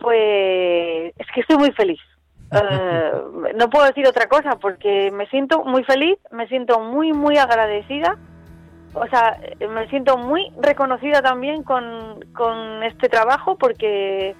Pues 0.00 1.12
es 1.16 1.26
que 1.34 1.40
estoy 1.40 1.56
muy 1.58 1.72
feliz. 1.72 2.00
Eh, 2.52 3.10
no 3.56 3.68
puedo 3.68 3.86
decir 3.86 4.06
otra 4.06 4.28
cosa 4.28 4.50
porque 4.60 5.10
me 5.10 5.26
siento 5.26 5.64
muy 5.64 5.82
feliz, 5.82 6.16
me 6.30 6.46
siento 6.46 6.78
muy, 6.78 7.12
muy 7.12 7.38
agradecida. 7.38 8.16
O 8.94 9.04
sea, 9.08 9.36
me 9.68 9.88
siento 9.88 10.16
muy 10.16 10.52
reconocida 10.62 11.20
también 11.22 11.64
con, 11.64 12.24
con 12.36 12.84
este 12.84 13.08
trabajo 13.08 13.56
porque 13.58 14.36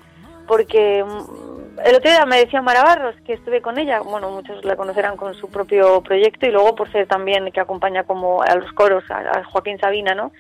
porque 0.47 1.05
mm, 1.05 1.81
el 1.85 1.97
otro 1.97 2.11
día 2.11 2.25
me 2.27 2.39
decía 2.39 2.63
Mara 2.63 2.83
Barros 2.83 3.15
que 3.25 3.35
estuve 3.35 3.61
con 3.61 3.79
ella, 3.79 4.01
bueno, 4.01 4.31
muchos 4.31 4.65
la 4.65 4.77
conocerán 4.77 5.17
con 5.17 5.35
su 5.35 5.49
propio 5.49 6.01
proyecto 6.03 6.47
y 6.47 6.51
luego 6.51 6.75
por 6.75 6.91
ser 6.91 7.07
también 7.07 7.51
que 7.53 7.61
acompaña 7.61 8.05
como 8.05 8.43
a 8.43 8.55
los 8.55 8.73
coros 8.73 9.05
a, 9.11 9.19
a 9.19 9.45
Joaquín 9.45 9.79
Sabina, 9.79 10.15
¿no? 10.15 10.33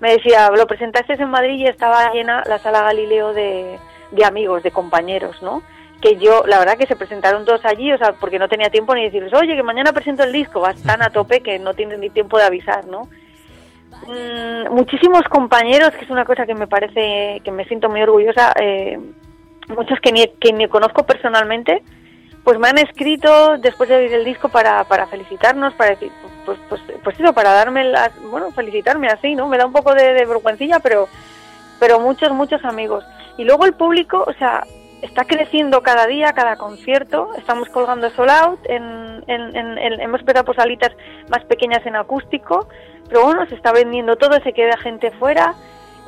me 0.00 0.12
decía, 0.12 0.50
lo 0.50 0.66
presentaste 0.66 1.14
en 1.14 1.30
Madrid 1.30 1.58
y 1.60 1.66
estaba 1.66 2.12
llena 2.12 2.42
la 2.46 2.58
sala 2.58 2.82
Galileo 2.82 3.32
de, 3.32 3.78
de 4.10 4.24
amigos, 4.24 4.62
de 4.62 4.70
compañeros, 4.70 5.40
¿no? 5.42 5.62
Que 6.02 6.16
yo, 6.16 6.42
la 6.46 6.58
verdad 6.58 6.76
que 6.76 6.86
se 6.86 6.96
presentaron 6.96 7.44
todos 7.44 7.64
allí, 7.64 7.90
o 7.92 7.96
sea, 7.96 8.12
porque 8.12 8.38
no 8.38 8.48
tenía 8.48 8.68
tiempo 8.68 8.94
ni 8.94 9.04
decirles, 9.04 9.32
oye, 9.32 9.56
que 9.56 9.62
mañana 9.62 9.92
presento 9.92 10.22
el 10.22 10.32
disco, 10.32 10.60
vas 10.60 10.82
tan 10.82 11.02
a 11.02 11.10
tope 11.10 11.40
que 11.40 11.58
no 11.58 11.72
tienes 11.72 11.98
ni 11.98 12.10
tiempo 12.10 12.36
de 12.36 12.44
avisar, 12.44 12.86
¿no? 12.86 13.08
Mm, 14.06 14.74
muchísimos 14.74 15.22
compañeros, 15.30 15.92
que 15.92 16.04
es 16.04 16.10
una 16.10 16.24
cosa 16.24 16.44
que 16.44 16.54
me 16.54 16.66
parece, 16.66 17.40
que 17.42 17.50
me 17.50 17.64
siento 17.64 17.88
muy 17.88 18.02
orgullosa, 18.02 18.52
eh, 18.60 18.98
muchos 19.68 19.98
que 20.00 20.12
ni, 20.12 20.26
que 20.40 20.52
ni 20.52 20.68
conozco 20.68 21.04
personalmente, 21.04 21.82
pues 22.42 22.58
me 22.58 22.68
han 22.68 22.78
escrito 22.78 23.56
después 23.58 23.88
de 23.88 23.96
oír 23.96 24.12
el 24.12 24.24
disco 24.24 24.48
para, 24.48 24.84
para 24.84 25.06
felicitarnos, 25.06 25.72
para 25.74 25.90
decir, 25.90 26.12
pues, 26.44 26.58
pues, 26.68 26.80
pues 27.02 27.18
eso, 27.18 27.32
para 27.32 27.52
darme 27.52 27.84
las, 27.84 28.10
bueno, 28.30 28.50
felicitarme 28.52 29.08
así, 29.08 29.34
¿no? 29.34 29.48
Me 29.48 29.56
da 29.56 29.64
un 29.66 29.72
poco 29.72 29.94
de, 29.94 30.12
de 30.12 30.26
vergüencilla, 30.26 30.78
pero, 30.80 31.08
pero 31.80 32.00
muchos, 32.00 32.30
muchos 32.32 32.62
amigos. 32.64 33.04
Y 33.38 33.44
luego 33.44 33.64
el 33.64 33.72
público, 33.74 34.24
o 34.26 34.32
sea, 34.34 34.64
está 35.00 35.24
creciendo 35.24 35.82
cada 35.82 36.06
día, 36.06 36.32
cada 36.34 36.56
concierto. 36.56 37.30
Estamos 37.38 37.68
colgando 37.70 38.10
Soul 38.10 38.30
Out, 38.30 38.60
en, 38.66 39.24
en, 39.26 39.56
en- 39.56 40.00
hemos 40.00 40.20
empezado 40.20 40.44
por 40.44 40.56
salitas 40.56 40.92
más 41.28 41.44
pequeñas 41.44 41.84
en 41.86 41.96
acústico, 41.96 42.68
pero 43.08 43.24
bueno, 43.24 43.46
se 43.46 43.54
está 43.54 43.72
vendiendo 43.72 44.16
todo, 44.16 44.38
se 44.42 44.52
queda 44.52 44.76
gente 44.76 45.10
fuera. 45.12 45.54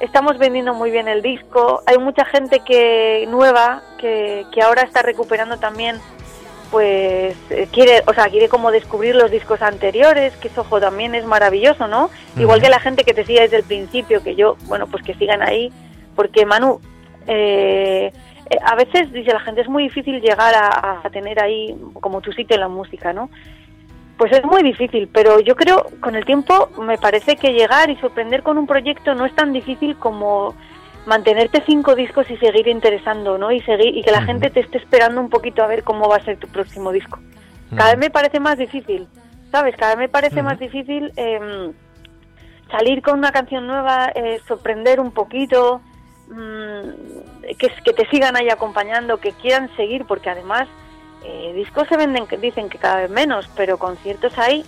Estamos 0.01 0.37
vendiendo 0.39 0.75
muy 0.75 0.91
bien 0.91 1.09
el 1.09 1.23
disco. 1.23 1.83
Hay 1.87 1.99
mucha 1.99 2.25
gente 2.25 2.61
que 2.61 3.27
nueva 3.29 3.83
que, 3.99 4.45
que 4.53 4.63
ahora 4.63 4.83
está 4.83 5.03
recuperando 5.03 5.59
también 5.59 6.01
pues 6.71 7.37
eh, 7.51 7.69
quiere, 7.73 8.03
o 8.07 8.13
sea, 8.13 8.29
quiere 8.29 8.49
como 8.49 8.71
descubrir 8.71 9.15
los 9.15 9.31
discos 9.31 9.63
anteriores, 9.63 10.37
que 10.37 10.49
eso 10.49 10.63
ojo, 10.63 10.81
también 10.81 11.15
es 11.15 11.25
maravilloso, 11.25 11.87
¿no? 11.87 12.11
Igual 12.37 12.61
que 12.61 12.69
la 12.69 12.81
gente 12.81 13.05
que 13.05 13.15
te 13.15 13.25
sigue 13.25 13.43
desde 13.43 13.59
el 13.59 13.63
principio, 13.63 14.23
que 14.23 14.35
yo, 14.35 14.57
bueno, 14.67 14.87
pues 14.87 15.03
que 15.05 15.15
sigan 15.15 15.43
ahí, 15.43 15.73
porque 16.15 16.45
Manu, 16.45 16.81
eh, 17.27 18.13
eh, 18.51 18.59
a 18.65 18.75
veces 18.75 19.13
dice 19.13 19.33
la 19.33 19.41
gente 19.41 19.61
es 19.61 19.69
muy 19.69 19.85
difícil 19.85 20.21
llegar 20.21 20.55
a, 20.55 21.01
a 21.05 21.11
tener 21.11 21.43
ahí 21.43 21.75
como 22.01 22.21
tu 22.21 22.33
sitio 22.33 22.55
en 22.55 22.61
la 22.61 22.69
música, 22.69 23.13
¿no? 23.13 23.31
Pues 24.19 24.33
es 24.33 24.45
muy 24.45 24.63
difícil, 24.63 25.09
pero 25.13 25.41
yo 25.41 25.55
creo 25.57 25.87
con 26.01 26.17
el 26.17 26.25
tiempo 26.25 26.71
me 26.81 26.97
parece 26.97 27.37
que 27.37 27.53
llegar 27.53 27.91
y 27.91 27.97
sorprender 27.97 28.43
con 28.43 28.57
un 28.57 28.67
proyecto 28.67 29.15
no 29.15 29.27
es 29.27 29.35
tan 29.35 29.53
difícil 29.53 29.97
como 29.97 30.55
mantenerte 31.05 31.63
cinco 31.67 31.95
discos 31.95 32.29
y 32.31 32.37
seguir 32.39 32.67
interesando, 32.67 33.37
¿no? 33.37 33.53
Y 33.53 33.61
seguir 33.61 33.95
y 33.97 34.03
que 34.03 34.11
la 34.11 34.23
gente 34.23 34.49
te 34.51 34.61
esté 34.61 34.79
esperando 34.79 35.21
un 35.21 35.29
poquito 35.29 35.63
a 35.63 35.67
ver 35.67 35.85
cómo 35.85 36.09
va 36.09 36.17
a 36.17 36.25
ser 36.25 36.39
tu 36.39 36.49
próximo 36.49 36.93
disco. 36.93 37.19
Cada 37.77 37.91
vez 37.91 37.99
me 37.99 38.11
parece 38.11 38.41
más 38.41 38.57
difícil, 38.57 39.07
¿sabes? 39.53 39.77
Cada 39.77 39.97
vez 39.97 40.07
me 40.07 40.09
parece 40.09 40.43
más 40.43 40.59
difícil 40.59 41.13
em, 41.17 41.73
salir 42.71 43.03
con 43.03 43.19
una 43.19 43.33
canción 43.33 43.67
nueva, 43.67 44.11
eh, 44.15 44.41
sorprender 44.49 44.99
un 44.99 45.13
poquito, 45.13 45.81
mm, 46.29 47.55
que, 47.59 47.69
que 47.85 47.93
te 47.93 48.09
sigan 48.09 48.35
ahí 48.35 48.49
acompañando, 48.49 49.19
que 49.19 49.33
quieran 49.33 49.69
seguir, 49.77 50.07
porque 50.07 50.31
además 50.31 50.69
eh, 51.25 51.53
discos 51.55 51.89
se 51.89 51.97
venden, 51.97 52.27
dicen 52.41 52.69
que 52.69 52.79
cada 52.79 52.97
vez 53.03 53.11
menos, 53.11 53.49
pero 53.57 53.79
conciertos 53.79 54.37
hay 54.39 54.65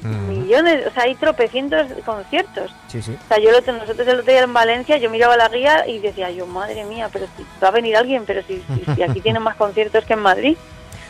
Mm, 0.00 0.28
millones, 0.28 0.86
o 0.86 0.92
sea, 0.92 1.02
hay 1.02 1.16
tropecientos 1.16 1.88
conciertos. 2.06 2.72
Sí, 2.86 3.02
sí. 3.02 3.16
O 3.20 3.26
sea, 3.28 3.38
yo 3.42 3.50
lo, 3.50 3.60
nosotros 3.72 4.06
el 4.06 4.20
otro 4.20 4.32
día 4.32 4.44
en 4.44 4.52
Valencia, 4.52 4.96
yo 4.98 5.10
miraba 5.10 5.36
la 5.36 5.48
guía 5.48 5.88
y 5.88 5.98
decía 5.98 6.30
yo, 6.30 6.46
madre 6.46 6.84
mía, 6.84 7.10
pero 7.12 7.26
si 7.36 7.44
va 7.60 7.66
a 7.68 7.70
venir 7.72 7.96
alguien, 7.96 8.22
pero 8.24 8.40
si, 8.46 8.62
si, 8.76 8.94
si 8.94 9.02
aquí 9.02 9.20
tienen 9.22 9.42
más 9.42 9.56
conciertos 9.56 10.04
que 10.04 10.12
en 10.12 10.20
Madrid. 10.20 10.56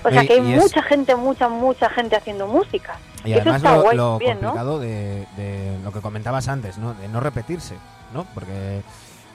O 0.04 0.08
sea, 0.10 0.24
que 0.24 0.32
hay 0.32 0.38
es- 0.54 0.62
mucha 0.62 0.82
gente, 0.82 1.14
mucha, 1.16 1.50
mucha 1.50 1.90
gente 1.90 2.16
haciendo 2.16 2.46
música. 2.46 2.96
Y 3.24 3.32
Eso 3.32 3.42
además 3.42 3.56
está 3.58 3.74
lo, 3.76 3.82
guay, 3.82 3.96
lo 3.98 4.18
bien, 4.18 4.38
¿no? 4.40 4.48
complicado 4.52 4.78
de, 4.80 5.26
de 5.36 5.78
lo 5.84 5.92
que 5.92 6.00
comentabas 6.00 6.48
antes, 6.48 6.78
¿no? 6.78 6.94
De 6.94 7.08
no 7.08 7.20
repetirse, 7.20 7.74
¿no? 8.14 8.24
Porque 8.32 8.80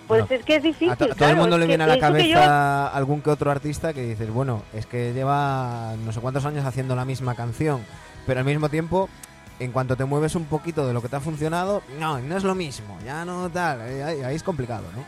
Pues 0.08 0.30
es 0.30 0.44
que 0.44 0.58
es 0.58 0.63
difícil. 0.63 0.89
a, 0.92 0.96
to- 0.96 1.06
a 1.06 1.08
todo 1.08 1.16
claro, 1.18 1.34
el 1.34 1.39
mundo 1.39 1.58
le 1.58 1.66
viene 1.68 1.84
a 1.84 1.88
la 1.88 1.94
eso 1.96 2.13
que 2.13 2.28
yo- 2.30 2.36
cabeza 2.36 2.88
algún 2.89 3.22
que 3.22 3.30
otro 3.30 3.50
artista 3.52 3.94
que 3.94 4.02
dices, 4.04 4.30
bueno, 4.32 4.63
es 4.74 4.86
que 4.86 5.13
lleva 5.13 5.94
no 6.04 6.12
sé 6.12 6.20
cuántos 6.20 6.46
años 6.46 6.66
haciendo 6.66 6.96
la 6.96 7.06
misma 7.06 7.36
canción, 7.36 7.84
pero 8.26 8.39
al 8.39 8.46
mismo 8.46 8.70
tiempo, 8.70 9.10
en 9.60 9.72
cuanto 9.72 9.96
te 9.96 10.06
mueves 10.06 10.36
un 10.36 10.46
poquito 10.46 10.86
de 10.86 10.94
lo 10.94 11.02
que 11.02 11.08
te 11.10 11.16
ha 11.16 11.20
funcionado, 11.22 11.82
no, 12.00 12.20
no 12.20 12.38
es 12.38 12.44
lo 12.44 12.54
mismo, 12.56 12.98
ya 13.06 13.24
no 13.26 13.50
tal, 13.50 13.82
eh, 13.82 14.04
ahí, 14.04 14.22
ahí 14.24 14.36
es 14.36 14.44
complicado, 14.44 14.84
¿no? 14.96 15.04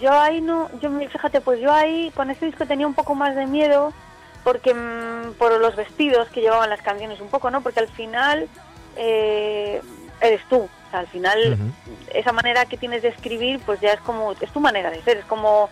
Yo 0.00 0.12
ahí 0.18 0.40
no, 0.40 0.68
yo 0.80 0.90
fíjate, 1.10 1.40
pues 1.40 1.60
yo 1.60 1.72
ahí 1.72 2.10
con 2.16 2.30
este 2.30 2.46
disco 2.46 2.66
tenía 2.66 2.86
un 2.86 2.94
poco 2.94 3.14
más 3.14 3.36
de 3.36 3.46
miedo 3.46 3.92
porque 4.42 4.74
mm, 4.74 5.34
por 5.38 5.60
los 5.60 5.76
vestidos 5.76 6.28
que 6.30 6.40
llevaban 6.40 6.70
las 6.70 6.80
canciones 6.82 7.20
un 7.20 7.28
poco, 7.28 7.50
¿no? 7.50 7.60
Porque 7.60 7.80
al 7.80 7.88
final 7.88 8.48
eh, 8.96 9.80
eres 10.20 10.40
tú, 10.48 10.68
sea, 10.92 11.00
al 11.00 11.08
final 11.08 11.58
esa 12.14 12.32
manera 12.32 12.66
que 12.66 12.76
tienes 12.76 13.02
de 13.02 13.08
escribir, 13.08 13.60
pues 13.66 13.80
ya 13.80 13.92
es 13.92 14.00
como, 14.00 14.32
es 14.32 14.52
tu 14.52 14.60
manera 14.60 14.90
de 14.90 15.02
ser, 15.02 15.16
es 15.16 15.24
como, 15.24 15.68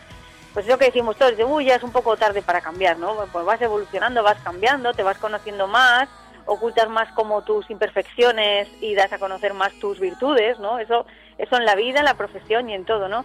pues 0.53 0.67
lo 0.67 0.79
que 0.79 0.87
decimos 0.87 1.17
todos, 1.17 1.37
de, 1.37 1.45
uy, 1.45 1.67
ya 1.67 1.77
es 1.77 1.83
un 1.85 1.93
poco 1.93 2.17
tarde 2.17 2.43
para 2.43 2.61
cambiar, 2.61 2.99
¿no? 2.99 3.15
Pues 3.33 3.45
vas 3.45 3.63
evolucionando, 3.63 4.23
vas 4.23 4.39
cambiando, 4.43 4.93
te 4.93 5.05
vas 5.05 5.19
conociendo 5.19 5.69
más, 5.69 6.09
ocultas 6.47 6.89
más 6.89 7.13
como 7.13 7.43
tus 7.43 7.71
imperfecciones 7.71 8.69
y 8.81 8.95
das 8.95 9.13
a 9.13 9.19
conocer 9.19 9.55
más 9.55 9.73
tus 9.75 10.01
virtudes, 10.01 10.59
¿no? 10.59 10.79
Eso, 10.79 11.07
eso 11.39 11.57
en 11.57 11.65
la 11.65 11.77
vida, 11.77 12.01
en 12.01 12.07
la 12.07 12.15
profesión 12.15 12.69
y 12.69 12.75
en 12.75 12.85
todo, 12.85 13.09
¿no? 13.09 13.25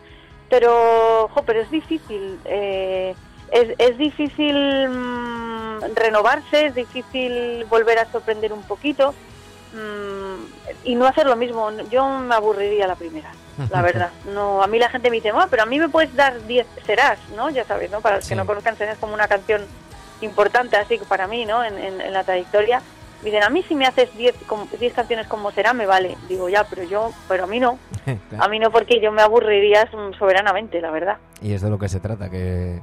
Pero, 0.49 1.29
jo, 1.34 1.43
pero 1.43 1.62
es 1.62 1.71
difícil, 1.71 2.39
eh, 2.45 3.15
es, 3.51 3.73
es 3.79 3.97
difícil 3.97 4.89
mm, 4.89 5.95
renovarse, 5.95 6.67
es 6.67 6.75
difícil 6.75 7.65
volver 7.65 7.97
a 7.97 8.12
sorprender 8.12 8.53
un 8.53 8.62
poquito 8.63 9.15
mm, 9.75 10.45
y 10.85 10.95
no 10.95 11.05
hacer 11.05 11.27
lo 11.27 11.35
mismo. 11.35 11.69
Yo 11.91 12.07
me 12.19 12.33
aburriría 12.35 12.88
la 12.88 12.95
primera, 12.95 13.31
la 13.69 13.81
verdad. 13.81 14.09
No, 14.33 14.63
a 14.63 14.67
mí 14.67 14.79
la 14.79 14.89
gente 14.89 15.09
me 15.09 15.17
dice, 15.17 15.31
"Ah, 15.33 15.47
pero 15.49 15.63
a 15.63 15.65
mí 15.65 15.79
me 15.79 15.89
puedes 15.89 16.15
dar 16.15 16.41
10 16.45 16.65
serás, 16.85 17.19
¿no? 17.35 17.49
Ya 17.49 17.63
sabes, 17.65 17.91
¿no? 17.91 18.01
Para 18.01 18.17
los 18.17 18.25
Sí. 18.25 18.29
que 18.29 18.35
no 18.35 18.45
conozcan, 18.45 18.77
serás 18.77 18.97
como 18.97 19.13
una 19.13 19.27
canción 19.27 19.65
importante, 20.21 20.77
así 20.77 20.97
que 20.97 21.05
para 21.05 21.27
mí, 21.27 21.45
¿no? 21.45 21.63
En, 21.63 21.77
en- 21.77 22.01
en 22.01 22.13
la 22.13 22.23
trayectoria. 22.23 22.81
Me 23.21 23.31
dicen, 23.31 23.43
a 23.43 23.49
mí 23.49 23.63
si 23.67 23.73
me 23.75 23.85
haces 23.88 24.15
10 24.15 24.35
como- 24.47 24.67
10 24.79 24.93
canciones 24.93 25.27
como 25.27 25.51
será, 25.51 25.73
me 25.73 25.85
vale. 25.85 26.15
Digo, 26.29 26.47
ya, 26.47 26.63
pero 26.65 26.83
yo, 26.83 27.11
pero 27.27 27.45
a 27.45 27.47
mí 27.47 27.59
no. 27.59 27.79
A 28.39 28.47
mí 28.47 28.59
no 28.59 28.69
porque 28.71 28.99
yo 29.01 29.11
me 29.11 29.21
aburriría 29.23 29.89
soberanamente, 30.19 30.79
la 30.81 30.91
verdad. 30.91 31.17
Y 31.41 31.53
es 31.53 31.61
de 31.61 31.69
lo 31.69 31.79
que 31.79 31.89
se 31.89 31.99
trata, 31.99 32.29
que... 32.29 32.81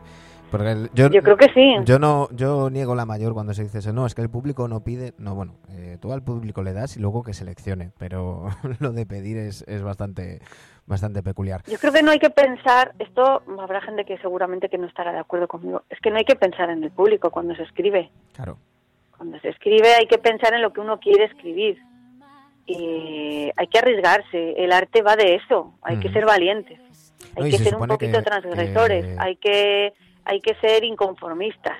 Porque 0.52 0.88
yo, 0.94 1.08
Yo 1.10 1.22
creo 1.22 1.36
que 1.36 1.48
sí. 1.54 1.74
Yo 1.84 1.98
no, 1.98 2.28
yo 2.30 2.70
niego 2.70 2.94
la 2.94 3.06
mayor 3.06 3.32
cuando 3.32 3.54
se 3.54 3.62
dice 3.64 3.78
eso. 3.78 3.92
No, 3.92 4.06
es 4.06 4.14
que 4.14 4.20
el 4.22 4.28
público 4.30 4.68
no 4.68 4.84
pide. 4.84 5.14
No, 5.18 5.34
bueno, 5.34 5.54
eh, 5.70 5.96
tú 6.00 6.12
al 6.12 6.22
público 6.22 6.62
le 6.62 6.72
das 6.74 6.96
y 6.96 7.00
luego 7.00 7.22
que 7.24 7.32
seleccione. 7.32 7.90
Pero 7.98 8.48
lo 8.78 8.92
de 8.92 9.06
pedir 9.06 9.38
es, 9.38 9.64
es 9.66 9.82
bastante, 9.82 10.40
bastante 10.86 11.22
peculiar. 11.22 11.62
Yo 11.66 11.78
creo 11.78 11.92
que 11.92 12.02
no 12.02 12.10
hay 12.12 12.18
que 12.18 12.30
pensar, 12.30 12.92
esto 12.98 13.42
habrá 13.60 13.80
gente 13.80 14.04
que 14.04 14.18
seguramente 14.18 14.68
que 14.68 14.78
no 14.78 14.86
estará 14.86 15.10
de 15.12 15.18
acuerdo 15.20 15.48
conmigo, 15.48 15.82
es 15.88 15.98
que 16.00 16.10
no 16.10 16.18
hay 16.18 16.24
que 16.24 16.36
pensar 16.36 16.68
en 16.70 16.84
el 16.84 16.90
público 16.90 17.30
cuando 17.30 17.56
se 17.56 17.62
escribe. 17.62 18.10
Claro. 18.34 18.58
Cuando 19.16 19.40
se 19.40 19.48
escribe 19.48 19.94
hay 19.94 20.06
que 20.06 20.18
pensar 20.18 20.52
en 20.54 20.62
lo 20.62 20.72
que 20.72 20.80
uno 20.80 21.00
quiere 21.00 21.24
escribir. 21.24 21.78
Y 22.66 23.50
hay 23.56 23.66
que 23.66 23.78
arriesgarse, 23.78 24.54
el 24.62 24.70
arte 24.72 25.02
va 25.02 25.16
de 25.16 25.34
eso, 25.34 25.74
hay 25.82 25.98
que 25.98 26.10
ser 26.12 26.24
valientes, 26.24 26.78
hay 27.36 27.44
No, 27.44 27.50
que 27.50 27.58
se 27.58 27.64
ser 27.64 27.74
un 27.74 27.88
poquito 27.88 28.18
que- 28.18 28.22
transgresores, 28.22 29.04
que- 29.04 29.16
hay 29.18 29.36
que 29.36 29.92
hay 30.24 30.40
que 30.40 30.54
ser 30.56 30.84
inconformistas. 30.84 31.78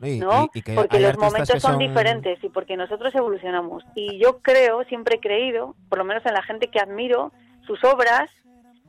No, 0.00 0.48
porque 0.76 1.00
los 1.00 1.18
momentos 1.18 1.60
son... 1.60 1.78
diferentes 1.78 2.42
y 2.44 2.48
porque 2.48 2.76
nosotros 2.76 3.12
evolucionamos. 3.14 3.82
Y 3.96 4.18
yo 4.18 4.38
creo, 4.38 4.84
siempre 4.84 5.16
he 5.16 5.20
creído, 5.20 5.74
por 5.88 5.98
lo 5.98 6.04
menos 6.04 6.24
en 6.24 6.34
la 6.34 6.42
gente 6.42 6.68
que 6.68 6.78
admiro, 6.78 7.32
sus 7.66 7.82
obras 7.82 8.30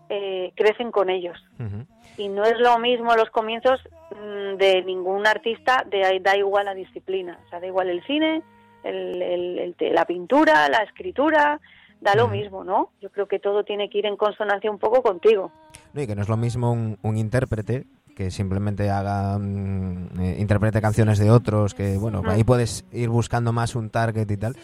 eh, 0.09 0.51
crecen 0.55 0.91
con 0.91 1.09
ellos. 1.09 1.37
Y 2.17 2.27
no 2.29 2.43
es 2.43 2.59
lo 2.59 2.77
mismo 2.79 3.15
los 3.15 3.29
comienzos 3.31 3.81
mm, 4.11 4.57
de 4.57 4.83
ningún 4.85 5.25
artista, 5.25 5.83
de, 5.89 6.19
da 6.21 6.37
igual 6.37 6.65
la 6.65 6.75
disciplina. 6.75 7.39
O 7.45 7.49
sea, 7.49 7.59
da 7.59 7.65
igual 7.67 7.89
el 7.89 8.03
cine, 8.05 8.43
el, 8.83 9.21
el- 9.21 9.75
el 9.79 9.95
la 9.95 10.05
pintura, 10.05 10.69
la 10.69 10.83
escritura, 10.83 11.59
da 12.01 12.15
lo 12.15 12.27
mismo, 12.27 12.63
¿no? 12.63 12.91
Yo 13.01 13.09
creo 13.09 13.27
que 13.27 13.39
todo 13.39 13.63
tiene 13.63 13.89
que 13.89 13.97
ir 13.97 14.05
en 14.05 14.15
consonancia 14.15 14.69
un 14.69 14.77
poco 14.79 15.01
contigo. 15.01 15.51
No, 15.93 16.01
y 16.01 16.07
que 16.07 16.15
no 16.15 16.21
es 16.21 16.29
lo 16.29 16.37
mismo 16.37 16.71
un, 16.71 16.97
un 17.01 17.17
intérprete 17.17 17.85
que 18.19 18.31
simplemente 18.31 18.89
haga 18.89 19.37
mm, 19.39 20.19
eh, 20.19 20.35
interprete 20.39 20.81
canciones 20.81 21.19
de 21.19 21.31
otros 21.31 21.73
que 21.73 21.95
bueno 21.97 22.21
Mm. 22.21 22.29
ahí 22.31 22.43
puedes 22.43 22.83
ir 22.91 23.07
buscando 23.07 23.53
más 23.53 23.75
un 23.75 23.89
target 23.89 24.29
y 24.29 24.35
tal 24.35 24.57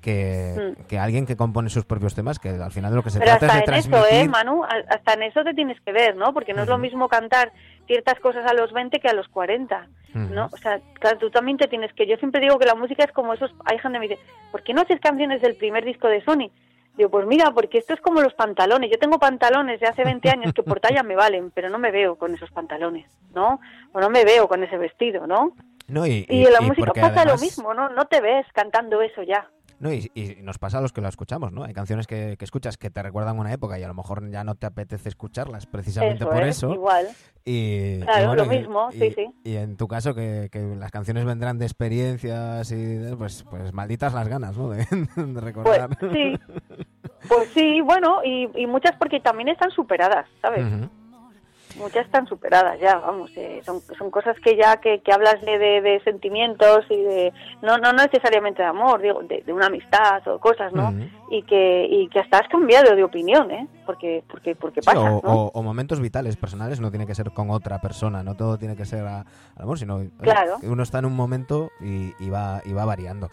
que, 0.00 0.54
Mm. 0.56 0.86
que 0.88 0.98
alguien 0.98 1.26
que 1.26 1.36
compone 1.36 1.68
sus 1.68 1.84
propios 1.84 2.14
temas 2.14 2.38
que 2.38 2.48
al 2.48 2.72
final 2.72 2.90
de 2.92 2.96
lo 2.96 3.02
que 3.02 3.10
se 3.10 3.18
Pero 3.18 3.36
trata 3.36 3.58
hasta 3.58 3.76
es 3.76 3.84
en 3.84 3.90
de 3.92 3.98
eso, 3.98 4.06
¿eh, 4.10 4.26
Manu? 4.26 4.64
Hasta 4.64 5.12
en 5.12 5.22
eso 5.24 5.44
te 5.44 5.52
tienes 5.52 5.78
que 5.82 5.92
ver, 5.92 6.16
¿no? 6.16 6.32
Porque 6.32 6.54
no 6.54 6.62
es 6.62 6.68
lo 6.68 6.78
mismo 6.78 7.06
cantar 7.10 7.52
ciertas 7.86 8.18
cosas 8.20 8.50
a 8.50 8.54
los 8.54 8.72
20 8.72 8.98
que 9.00 9.08
a 9.08 9.12
los 9.12 9.28
40, 9.28 9.86
¿no? 10.14 10.48
O 10.50 10.56
sea, 10.56 10.80
claro, 10.98 11.18
tú 11.18 11.28
también 11.30 11.58
te 11.58 11.68
tienes 11.68 11.92
que... 11.92 12.06
Yo 12.06 12.16
siempre 12.16 12.40
digo 12.40 12.58
que 12.58 12.64
la 12.66 12.74
música 12.74 13.04
es 13.04 13.12
como 13.12 13.34
esos... 13.34 13.50
Hay 13.66 13.78
gente 13.80 13.96
que 13.96 14.00
me 14.00 14.08
dice, 14.08 14.22
¿por 14.50 14.62
qué 14.62 14.72
no 14.72 14.80
haces 14.80 14.98
canciones 15.00 15.42
del 15.42 15.56
primer 15.56 15.84
disco 15.84 16.08
de 16.08 16.24
Sony? 16.24 16.48
Digo, 16.96 17.10
pues 17.10 17.26
mira, 17.26 17.50
porque 17.52 17.78
esto 17.78 17.92
es 17.94 18.00
como 18.00 18.20
los 18.20 18.34
pantalones. 18.34 18.90
Yo 18.90 18.98
tengo 18.98 19.18
pantalones 19.18 19.80
de 19.80 19.86
hace 19.88 20.04
20 20.04 20.28
años 20.30 20.52
que 20.52 20.62
por 20.62 20.78
talla 20.80 21.02
me 21.02 21.16
valen, 21.16 21.50
pero 21.50 21.68
no 21.68 21.78
me 21.78 21.90
veo 21.90 22.16
con 22.16 22.34
esos 22.34 22.50
pantalones, 22.52 23.06
¿no? 23.34 23.60
O 23.92 24.00
no 24.00 24.10
me 24.10 24.24
veo 24.24 24.46
con 24.48 24.62
ese 24.62 24.78
vestido, 24.78 25.26
¿no? 25.26 25.52
No, 25.88 26.06
y, 26.06 26.24
Y 26.28 26.44
en 26.46 26.52
la 26.52 26.62
y 26.62 26.66
música 26.66 26.92
pasa 26.92 27.06
además- 27.22 27.26
lo 27.26 27.38
mismo, 27.38 27.74
¿no? 27.74 27.88
No 27.90 28.06
te 28.06 28.20
ves 28.20 28.46
cantando 28.54 29.02
eso 29.02 29.22
ya. 29.22 29.50
No, 29.80 29.92
y, 29.92 30.08
y 30.14 30.36
nos 30.40 30.56
pasa 30.58 30.78
a 30.78 30.80
los 30.80 30.92
que 30.92 31.00
lo 31.00 31.08
escuchamos, 31.08 31.52
¿no? 31.52 31.64
Hay 31.64 31.74
canciones 31.74 32.06
que, 32.06 32.36
que 32.38 32.44
escuchas 32.44 32.78
que 32.78 32.90
te 32.90 33.02
recuerdan 33.02 33.38
una 33.40 33.52
época 33.52 33.76
y 33.78 33.82
a 33.82 33.88
lo 33.88 33.92
mejor 33.92 34.30
ya 34.30 34.44
no 34.44 34.54
te 34.54 34.66
apetece 34.66 35.08
escucharlas 35.08 35.66
precisamente 35.66 36.22
Eso, 36.22 36.30
por 36.32 36.42
¿eh? 36.44 36.48
eso. 36.48 36.72
Igual. 36.72 37.08
Y, 37.44 38.00
Claro, 38.00 38.22
y 38.22 38.26
bueno, 38.28 38.44
lo 38.46 38.52
y- 38.54 38.56
mismo, 38.58 38.88
y- 38.92 38.98
sí, 39.00 39.10
sí. 39.10 39.26
Y 39.42 39.56
en 39.56 39.76
tu 39.76 39.88
caso, 39.88 40.14
que, 40.14 40.48
que 40.50 40.60
las 40.60 40.92
canciones 40.92 41.24
vendrán 41.26 41.58
de 41.58 41.66
experiencias 41.66 42.70
y 42.70 42.98
pues, 43.18 43.44
pues 43.50 43.72
malditas 43.74 44.14
las 44.14 44.28
ganas, 44.28 44.56
¿no? 44.56 44.70
De, 44.70 44.78
de 44.90 45.06
Pues 45.16 45.34
recordar. 45.44 45.90
sí, 46.12 46.38
pues 47.28 47.48
sí, 47.54 47.80
bueno, 47.80 48.20
y, 48.24 48.48
y 48.54 48.66
muchas 48.66 48.96
porque 48.96 49.20
también 49.20 49.48
están 49.48 49.70
superadas, 49.70 50.26
¿sabes? 50.40 50.64
Muchas 51.76 52.06
están 52.06 52.26
superadas 52.26 52.78
ya, 52.80 52.96
vamos, 52.98 53.30
eh, 53.36 53.60
son, 53.64 53.82
son 53.98 54.10
cosas 54.10 54.36
que 54.42 54.56
ya 54.56 54.76
que, 54.78 55.00
que 55.02 55.12
hablas 55.12 55.40
de, 55.42 55.58
de, 55.58 55.80
de 55.80 56.00
sentimientos 56.04 56.84
y 56.90 56.96
de, 57.02 57.32
no, 57.62 57.78
no 57.78 57.92
necesariamente 57.92 58.62
de 58.62 58.68
amor, 58.68 59.00
digo, 59.02 59.22
de, 59.22 59.42
de 59.42 59.52
una 59.52 59.66
amistad 59.66 60.26
o 60.28 60.38
cosas, 60.38 60.72
¿no? 60.72 60.92
Y 61.30 61.42
que, 61.42 61.86
y 61.90 62.08
que 62.08 62.20
hasta 62.20 62.38
has 62.38 62.48
cambiado 62.48 62.94
de 62.94 63.02
opinión, 63.02 63.50
¿eh? 63.50 63.66
Porque, 63.86 64.22
porque, 64.30 64.54
porque 64.54 64.80
Sí, 64.82 64.86
pasa, 64.86 65.00
o, 65.00 65.20
¿no? 65.22 65.34
o- 65.46 65.50
o 65.52 65.62
momentos 65.62 66.00
vitales, 66.00 66.36
personales, 66.36 66.80
no 66.80 66.90
tiene 66.90 67.06
que 67.06 67.14
ser 67.14 67.30
con 67.32 67.50
otra 67.50 67.80
persona, 67.80 68.22
no 68.22 68.34
todo 68.36 68.56
tiene 68.58 68.76
que 68.76 68.84
ser 68.84 69.04
a- 69.06 69.20
al 69.56 69.62
amor, 69.62 69.78
sino 69.78 70.00
Claro. 70.20 70.58
que 70.60 70.68
uno 70.68 70.82
está 70.82 70.98
en 71.00 71.06
un 71.06 71.14
momento 71.16 71.70
y, 71.80 72.12
y 72.18 72.30
va, 72.30 72.60
y 72.64 72.72
va 72.72 72.84
variando. 72.84 73.28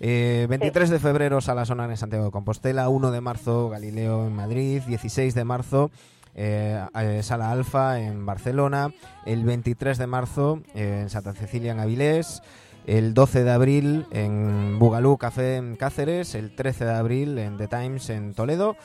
Eh, 0.00 0.46
23 0.48 0.90
de 0.90 0.98
febrero, 0.98 1.40
Sala 1.40 1.64
Sonar 1.64 1.90
en 1.90 1.96
Santiago 1.96 2.24
de 2.26 2.30
Compostela, 2.30 2.88
1 2.88 3.10
de 3.10 3.20
marzo, 3.20 3.68
Galileo 3.70 4.26
en 4.26 4.34
Madrid, 4.34 4.82
16 4.86 5.34
de 5.34 5.44
marzo, 5.44 5.90
eh, 6.34 6.84
eh, 7.00 7.22
Sala 7.22 7.50
Alfa 7.50 8.00
en 8.00 8.26
Barcelona, 8.26 8.92
el 9.26 9.44
23 9.44 9.98
de 9.98 10.06
marzo 10.06 10.60
en 10.74 11.08
Santa 11.10 11.32
Cecilia 11.32 11.72
en 11.72 11.80
Avilés, 11.80 12.42
el 12.86 13.14
12 13.14 13.44
de 13.44 13.50
abril 13.50 14.06
en 14.10 14.78
Bugalú 14.78 15.16
Café 15.16 15.56
en 15.56 15.76
Cáceres, 15.76 16.34
el 16.34 16.54
13 16.54 16.84
de 16.84 16.94
abril 16.94 17.38
en 17.38 17.56
The 17.56 17.68
Times 17.68 18.10
en 18.10 18.34
Toledo 18.34 18.76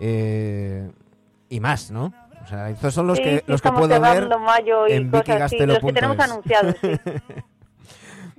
eh, 0.00 0.90
y 1.48 1.60
más, 1.60 1.90
¿no? 1.90 2.12
O 2.42 2.46
sea, 2.46 2.70
estos 2.70 2.94
son 2.94 3.06
los 3.06 3.18
Sí, 3.18 3.24
que 3.24 3.38
sí, 3.38 3.44
los 3.46 3.60
que 3.60 3.70
puedo 3.70 3.88
ver 3.88 4.00
cerrando 4.00 4.38
mayo 4.38 4.86
y 4.88 4.92
en 4.92 5.10
cosas 5.10 5.42
así, 5.42 5.58
los 5.58 5.78
que 5.78 5.92
tenemos 5.92 6.18
anunciados, 6.18 6.74
sí. 6.80 6.90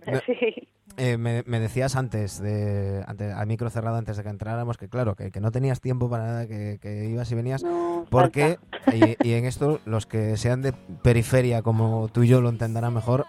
No. 0.07 0.19
Sí. 0.25 0.67
Eh, 1.03 1.17
me, 1.17 1.41
me 1.47 1.59
decías 1.59 1.95
antes, 1.95 2.39
de, 2.39 3.03
antes, 3.07 3.33
al 3.33 3.47
micro 3.47 3.71
cerrado, 3.71 3.97
antes 3.97 4.17
de 4.17 4.21
que 4.21 4.29
entráramos, 4.29 4.77
que 4.77 4.87
claro, 4.87 5.15
que, 5.15 5.31
que 5.31 5.39
no 5.39 5.49
tenías 5.49 5.81
tiempo 5.81 6.07
para 6.11 6.25
nada, 6.25 6.47
que, 6.47 6.77
que 6.79 7.05
ibas 7.05 7.31
y 7.31 7.33
venías. 7.33 7.63
No, 7.63 8.05
Porque, 8.11 8.59
y, 8.93 9.27
y 9.27 9.33
en 9.33 9.45
esto, 9.45 9.79
los 9.85 10.05
que 10.05 10.37
sean 10.37 10.61
de 10.61 10.73
periferia, 11.01 11.63
como 11.63 12.07
tú 12.09 12.21
y 12.21 12.27
yo 12.27 12.39
lo 12.39 12.49
entenderán 12.49 12.93
mejor, 12.93 13.25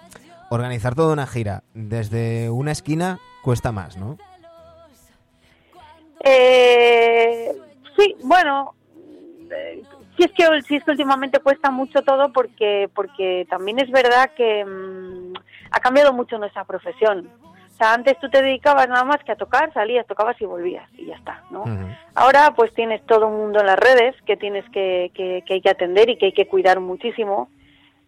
organizar 0.50 0.94
toda 0.94 1.14
una 1.14 1.26
gira 1.26 1.62
desde 1.72 2.50
una 2.50 2.72
esquina 2.72 3.20
cuesta 3.42 3.72
más, 3.72 3.96
¿no? 3.96 4.18
Eh, 6.22 7.56
sí, 7.96 8.16
bueno, 8.22 8.74
eh, 9.50 9.82
sí 10.18 10.24
es 10.24 10.32
que 10.32 10.62
sí 10.68 10.76
es 10.76 10.84
que 10.84 10.90
últimamente 10.90 11.40
cuesta 11.40 11.70
mucho 11.70 12.02
todo 12.02 12.30
porque 12.34 12.90
porque 12.94 13.46
también 13.48 13.78
es 13.78 13.90
verdad 13.90 14.30
que 14.36 14.62
mm, 14.62 15.32
ha 15.70 15.80
cambiado 15.80 16.12
mucho 16.12 16.36
nuestra 16.36 16.66
profesión. 16.66 17.30
O 17.72 17.74
sea, 17.74 17.94
antes 17.94 18.18
tú 18.20 18.28
te 18.28 18.42
dedicabas 18.42 18.86
nada 18.88 19.04
más 19.04 19.24
que 19.24 19.32
a 19.32 19.36
tocar, 19.36 19.72
salías, 19.72 20.06
tocabas 20.06 20.38
y 20.40 20.44
volvías 20.44 20.88
y 20.98 21.06
ya 21.06 21.16
está, 21.16 21.42
¿no? 21.50 21.64
Ahora 22.14 22.52
pues 22.54 22.72
tienes 22.74 23.04
todo 23.06 23.26
un 23.28 23.38
mundo 23.38 23.60
en 23.60 23.66
las 23.66 23.78
redes 23.78 24.14
que 24.26 24.36
tienes 24.36 24.68
que, 24.70 25.10
que, 25.14 25.42
que 25.46 25.54
hay 25.54 25.60
que 25.62 25.70
atender 25.70 26.10
y 26.10 26.18
que 26.18 26.26
hay 26.26 26.32
que 26.32 26.46
cuidar 26.46 26.80
muchísimo. 26.80 27.48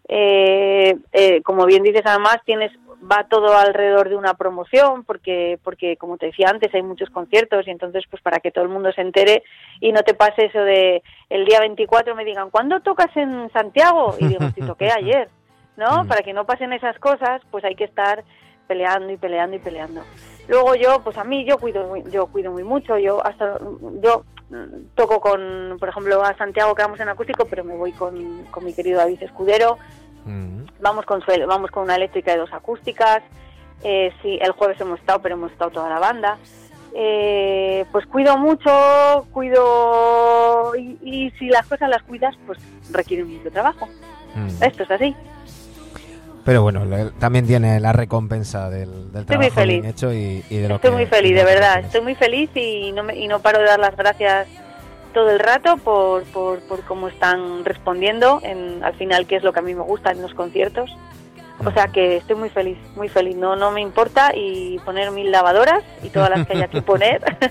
Eh, 0.07 0.95
eh, 1.13 1.41
como 1.41 1.65
bien 1.65 1.81
dices, 1.81 2.03
además 2.05 2.37
tienes 2.45 2.71
va 3.11 3.25
todo 3.27 3.55
alrededor 3.57 4.09
de 4.09 4.15
una 4.15 4.33
promoción 4.33 5.03
porque 5.03 5.59
porque 5.63 5.97
como 5.97 6.17
te 6.17 6.27
decía 6.27 6.47
antes 6.49 6.73
hay 6.73 6.81
muchos 6.81 7.09
conciertos 7.09 7.67
y 7.67 7.71
entonces 7.71 8.03
pues 8.09 8.21
para 8.21 8.39
que 8.39 8.51
todo 8.51 8.63
el 8.63 8.69
mundo 8.69 8.91
se 8.93 9.01
entere 9.01 9.43
y 9.79 9.91
no 9.91 10.01
te 10.01 10.13
pase 10.13 10.45
eso 10.45 10.59
de 10.59 11.03
el 11.29 11.45
día 11.45 11.59
24 11.59 12.15
me 12.15 12.25
digan 12.25 12.49
¿cuándo 12.49 12.79
tocas 12.79 13.15
en 13.15 13.51
Santiago? 13.51 14.15
y 14.19 14.27
digo 14.27 14.49
si 14.55 14.61
toqué 14.61 14.89
ayer 14.95 15.29
¿no? 15.77 16.03
Mm. 16.03 16.07
para 16.07 16.21
que 16.23 16.33
no 16.33 16.45
pasen 16.45 16.73
esas 16.73 16.97
cosas 16.99 17.41
pues 17.51 17.63
hay 17.63 17.75
que 17.75 17.83
estar 17.83 18.23
peleando 18.67 19.11
y 19.11 19.17
peleando 19.17 19.55
y 19.55 19.59
peleando 19.59 20.01
luego 20.47 20.75
yo 20.75 21.01
pues 21.03 21.17
a 21.17 21.23
mí 21.23 21.45
yo 21.45 21.57
cuido 21.57 21.87
muy, 21.87 22.03
yo 22.11 22.27
cuido 22.27 22.51
muy 22.51 22.63
mucho 22.63 22.97
yo 22.97 23.25
hasta 23.25 23.59
yo 24.01 24.23
mm, 24.49 24.95
toco 24.95 25.19
con 25.19 25.77
por 25.79 25.89
ejemplo 25.89 26.23
a 26.23 26.35
Santiago 26.37 26.75
quedamos 26.75 26.99
en 26.99 27.09
acústico 27.09 27.45
pero 27.45 27.63
me 27.63 27.75
voy 27.75 27.91
con, 27.91 28.45
con 28.51 28.65
mi 28.65 28.73
querido 28.73 28.99
David 28.99 29.23
Escudero 29.23 29.77
Ujú. 30.25 30.65
vamos 30.79 31.05
con 31.05 31.21
suelo, 31.21 31.47
vamos 31.47 31.71
con 31.71 31.83
una 31.83 31.95
eléctrica 31.95 32.33
y 32.33 32.37
dos 32.37 32.51
acústicas. 32.51 33.21
Eh, 33.83 34.11
sí, 34.21 34.39
el 34.41 34.51
jueves 34.51 34.79
hemos 34.81 34.99
estado, 34.99 35.21
pero 35.21 35.35
hemos 35.35 35.51
estado 35.51 35.71
toda 35.71 35.89
la 35.89 35.99
banda. 35.99 36.37
Eh, 36.93 37.85
pues 37.91 38.05
cuido 38.07 38.37
mucho, 38.37 39.27
cuido 39.31 40.75
y, 40.75 40.97
y 41.03 41.31
si 41.37 41.47
las 41.47 41.67
cosas 41.67 41.89
las 41.89 42.01
cuidas, 42.03 42.35
pues 42.47 42.57
requieren 42.91 43.27
mucho 43.37 43.51
trabajo. 43.51 43.87
Mm. 44.33 44.63
Esto 44.63 44.83
es 44.83 44.91
así. 44.91 45.15
Pero 46.45 46.61
bueno, 46.61 46.85
le- 46.85 47.09
también 47.19 47.47
tiene 47.47 47.79
la 47.79 47.91
recompensa 47.91 48.69
del, 48.69 49.11
del 49.11 49.25
trabajo 49.25 49.39
bien 49.39 49.51
feliz. 49.53 49.85
hecho 49.85 50.13
y, 50.13 50.43
y 50.49 50.57
de 50.57 50.69
lo 50.69 50.75
Estoy 50.75 50.91
que- 50.91 50.95
muy 50.97 51.05
feliz, 51.07 51.33
de 51.33 51.39
que 51.39 51.45
verdad. 51.45 51.79
Estoy 51.79 52.01
muy 52.01 52.15
feliz 52.15 52.49
y 52.55 52.91
no, 52.91 53.03
me, 53.03 53.17
y 53.17 53.27
no 53.27 53.39
paro 53.39 53.59
de 53.59 53.65
dar 53.65 53.79
las 53.79 53.95
gracias 53.97 54.47
todo 55.13 55.31
el 55.31 55.39
rato 55.39 55.77
por, 55.77 56.23
por, 56.25 56.59
por 56.61 56.81
cómo 56.81 57.07
están 57.07 57.65
respondiendo 57.65 58.41
en, 58.43 58.83
al 58.83 58.93
final, 58.95 59.25
qué 59.25 59.37
es 59.37 59.43
lo 59.43 59.53
que 59.53 59.59
a 59.59 59.63
mí 59.63 59.73
me 59.73 59.81
gusta 59.81 60.11
en 60.11 60.21
los 60.21 60.33
conciertos. 60.33 60.95
O 61.63 61.71
sea 61.71 61.87
que 61.87 62.17
estoy 62.17 62.35
muy 62.35 62.49
feliz, 62.49 62.77
muy 62.95 63.07
feliz. 63.07 63.35
No, 63.35 63.55
no 63.55 63.71
me 63.71 63.81
importa 63.81 64.31
y 64.35 64.77
poner 64.79 65.11
mil 65.11 65.31
lavadoras 65.31 65.83
y 66.03 66.09
todas 66.09 66.29
las 66.29 66.45
que 66.45 66.53
haya 66.53 66.67
que 66.67 66.81
poner. 66.81 67.21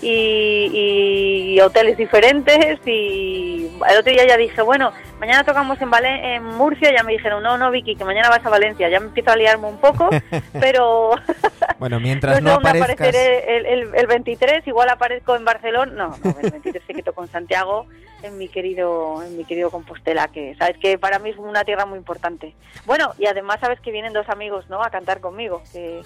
Y, 0.00 1.54
y 1.54 1.60
hoteles 1.60 1.96
diferentes 1.96 2.78
y 2.86 3.68
el 3.90 3.98
otro 3.98 4.12
día 4.12 4.24
ya 4.26 4.36
dije 4.36 4.62
bueno 4.62 4.92
mañana 5.18 5.42
tocamos 5.44 5.80
en 5.82 5.90
Valen 5.90 6.24
en 6.24 6.44
Murcia 6.44 6.92
ya 6.96 7.02
me 7.02 7.12
dijeron 7.12 7.42
no 7.42 7.58
no 7.58 7.70
Vicky 7.72 7.96
que 7.96 8.04
mañana 8.04 8.30
vas 8.30 8.46
a 8.46 8.48
Valencia 8.48 8.88
ya 8.88 9.00
me 9.00 9.06
empiezo 9.06 9.32
a 9.32 9.36
liarme 9.36 9.66
un 9.66 9.78
poco 9.78 10.08
pero 10.60 11.10
Bueno, 11.78 11.96
no 11.98 12.00
mientras 12.00 12.36
sé 12.36 12.42
no, 12.42 12.52
dónde 12.52 12.68
aparezcas... 12.70 13.08
apareceré 13.08 13.56
el, 13.56 13.66
el, 13.66 13.94
el 13.94 14.06
23 14.06 14.66
igual 14.66 14.88
aparezco 14.88 15.36
en 15.36 15.44
Barcelona. 15.44 15.92
No, 15.92 16.16
no 16.22 16.36
el 16.40 16.50
23 16.50 16.82
sí 16.86 16.94
que 16.94 17.02
toco 17.18 17.24
en 17.24 17.32
Santiago 17.32 17.86
en 18.22 18.36
mi 18.38 18.48
querido 18.48 19.22
en 19.22 19.36
mi 19.36 19.44
querido 19.44 19.70
Compostela 19.70 20.28
que 20.28 20.54
sabes 20.56 20.76
que 20.78 20.98
para 20.98 21.18
mí 21.18 21.30
es 21.30 21.36
una 21.36 21.64
tierra 21.64 21.86
muy 21.86 21.98
importante 21.98 22.54
bueno 22.86 23.12
y 23.18 23.26
además 23.26 23.58
sabes 23.60 23.80
que 23.80 23.92
vienen 23.92 24.12
dos 24.12 24.28
amigos 24.28 24.68
no 24.68 24.82
a 24.82 24.90
cantar 24.90 25.20
conmigo 25.20 25.62
que 25.72 26.02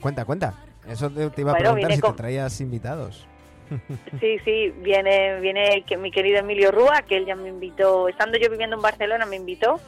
Cuenta, 0.00 0.24
cuenta. 0.24 0.54
Eso 0.88 1.10
te, 1.10 1.28
te 1.28 1.42
iba 1.42 1.52
a 1.52 1.56
preguntar 1.56 1.92
si 1.92 2.00
con- 2.00 2.12
te 2.12 2.16
traías 2.22 2.58
invitados. 2.62 3.26
sí 4.20 4.38
sí 4.46 4.70
viene 4.78 5.38
viene 5.40 5.84
que 5.86 5.98
mi 5.98 6.10
querido 6.10 6.38
Emilio 6.38 6.70
Rúa 6.72 7.02
que 7.02 7.18
él 7.18 7.26
ya 7.26 7.36
me 7.36 7.50
invitó 7.50 8.08
estando 8.08 8.38
yo 8.38 8.48
viviendo 8.50 8.76
en 8.76 8.82
Barcelona 8.82 9.26
me 9.26 9.36
invitó 9.36 9.78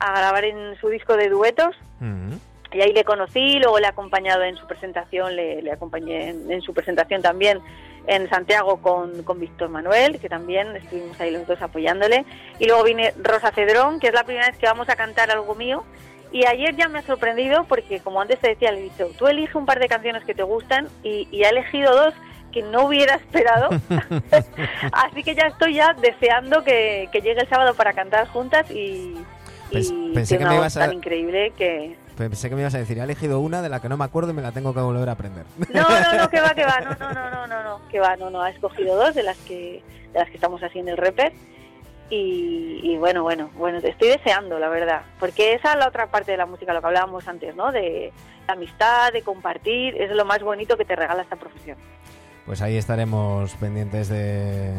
a 0.00 0.18
grabar 0.18 0.44
en 0.44 0.76
su 0.80 0.88
disco 0.88 1.16
de 1.16 1.28
duetos 1.28 1.76
Ujú. 2.00 2.40
y 2.72 2.80
ahí 2.80 2.92
le 2.92 3.04
conocí, 3.04 3.60
luego 3.60 3.78
le 3.78 3.86
he 3.86 3.88
acompañado 3.88 4.42
en 4.42 4.56
su 4.56 4.66
presentación, 4.66 5.36
le, 5.36 5.62
le 5.62 5.70
acompañé 5.70 6.30
en, 6.30 6.50
en 6.50 6.60
su 6.60 6.74
presentación 6.74 7.22
también 7.22 7.60
en 8.06 8.28
Santiago 8.28 8.78
con, 8.82 9.22
con 9.22 9.38
Víctor 9.40 9.68
Manuel, 9.68 10.18
que 10.20 10.28
también 10.28 10.74
estuvimos 10.76 11.20
ahí 11.20 11.30
los 11.30 11.46
dos 11.46 11.60
apoyándole. 11.62 12.24
Y 12.58 12.66
luego 12.66 12.82
viene 12.84 13.14
Rosa 13.22 13.50
Cedrón, 13.52 14.00
que 14.00 14.08
es 14.08 14.14
la 14.14 14.24
primera 14.24 14.48
vez 14.48 14.58
que 14.58 14.66
vamos 14.66 14.88
a 14.88 14.96
cantar 14.96 15.30
algo 15.30 15.54
mío. 15.54 15.84
Y 16.32 16.46
ayer 16.46 16.74
ya 16.76 16.88
me 16.88 17.00
ha 17.00 17.02
sorprendido 17.02 17.64
porque, 17.64 18.00
como 18.00 18.20
antes 18.20 18.38
te 18.40 18.48
decía, 18.48 18.72
le 18.72 18.78
he 18.78 18.82
dicho, 18.84 19.10
tú 19.18 19.26
elige 19.28 19.56
un 19.58 19.66
par 19.66 19.78
de 19.78 19.86
canciones 19.88 20.24
que 20.24 20.34
te 20.34 20.42
gustan 20.42 20.88
y, 21.02 21.28
y 21.30 21.44
ha 21.44 21.50
elegido 21.50 21.94
dos 21.94 22.14
que 22.52 22.62
no 22.62 22.86
hubiera 22.86 23.14
esperado. 23.16 23.68
Así 24.92 25.22
que 25.22 25.34
ya 25.34 25.46
estoy 25.46 25.74
ya 25.74 25.94
deseando 25.94 26.62
que, 26.64 27.08
que 27.12 27.20
llegue 27.20 27.40
el 27.40 27.48
sábado 27.48 27.74
para 27.74 27.92
cantar 27.92 28.28
juntas 28.28 28.70
y, 28.70 29.14
y 29.70 29.74
Pens- 29.76 30.14
pensé 30.14 30.36
tiene 30.36 30.44
que 30.44 30.50
me 30.50 30.56
ibas 30.56 30.76
a- 30.76 30.80
tan 30.80 30.92
increíble 30.94 31.52
que, 31.56 31.96
Pensé 32.16 32.48
que 32.48 32.54
me 32.54 32.60
ibas 32.60 32.74
a 32.74 32.78
decir, 32.78 32.98
he 32.98 33.02
elegido 33.02 33.40
una 33.40 33.62
de 33.62 33.68
la 33.68 33.80
que 33.80 33.88
no 33.88 33.96
me 33.96 34.04
acuerdo 34.04 34.30
y 34.30 34.34
me 34.34 34.42
la 34.42 34.52
tengo 34.52 34.74
que 34.74 34.80
volver 34.80 35.08
a 35.08 35.12
aprender. 35.12 35.44
No, 35.72 35.82
no, 35.82 36.12
no, 36.18 36.28
que 36.28 36.40
va, 36.40 36.50
que 36.54 36.64
va, 36.64 36.80
no, 36.80 36.96
no, 36.98 37.12
no, 37.12 37.30
no, 37.30 37.46
no, 37.46 37.62
no, 37.62 37.88
que 37.88 38.00
va, 38.00 38.16
no, 38.16 38.30
no, 38.30 38.42
ha 38.42 38.50
escogido 38.50 38.96
dos 38.96 39.14
de 39.14 39.22
las 39.22 39.38
que, 39.38 39.82
de 40.12 40.18
las 40.18 40.28
que 40.28 40.34
estamos 40.34 40.62
haciendo 40.62 40.90
el 40.90 40.98
reper 40.98 41.32
y, 42.10 42.80
y 42.82 42.96
bueno, 42.98 43.22
bueno, 43.22 43.50
bueno, 43.54 43.78
estoy 43.78 44.08
deseando, 44.08 44.58
la 44.58 44.68
verdad, 44.68 45.02
porque 45.18 45.54
esa 45.54 45.72
es 45.72 45.78
la 45.78 45.88
otra 45.88 46.08
parte 46.08 46.32
de 46.32 46.36
la 46.36 46.46
música, 46.46 46.74
lo 46.74 46.80
que 46.82 46.86
hablábamos 46.88 47.26
antes, 47.26 47.56
¿no? 47.56 47.72
De 47.72 48.12
la 48.46 48.52
amistad, 48.52 49.12
de 49.12 49.22
compartir, 49.22 49.96
es 50.00 50.10
lo 50.10 50.26
más 50.26 50.42
bonito 50.42 50.76
que 50.76 50.84
te 50.84 50.94
regala 50.94 51.22
esta 51.22 51.36
profesión. 51.36 51.78
Pues 52.46 52.60
ahí 52.60 52.76
estaremos 52.76 53.54
pendientes 53.54 54.08
de, 54.08 54.72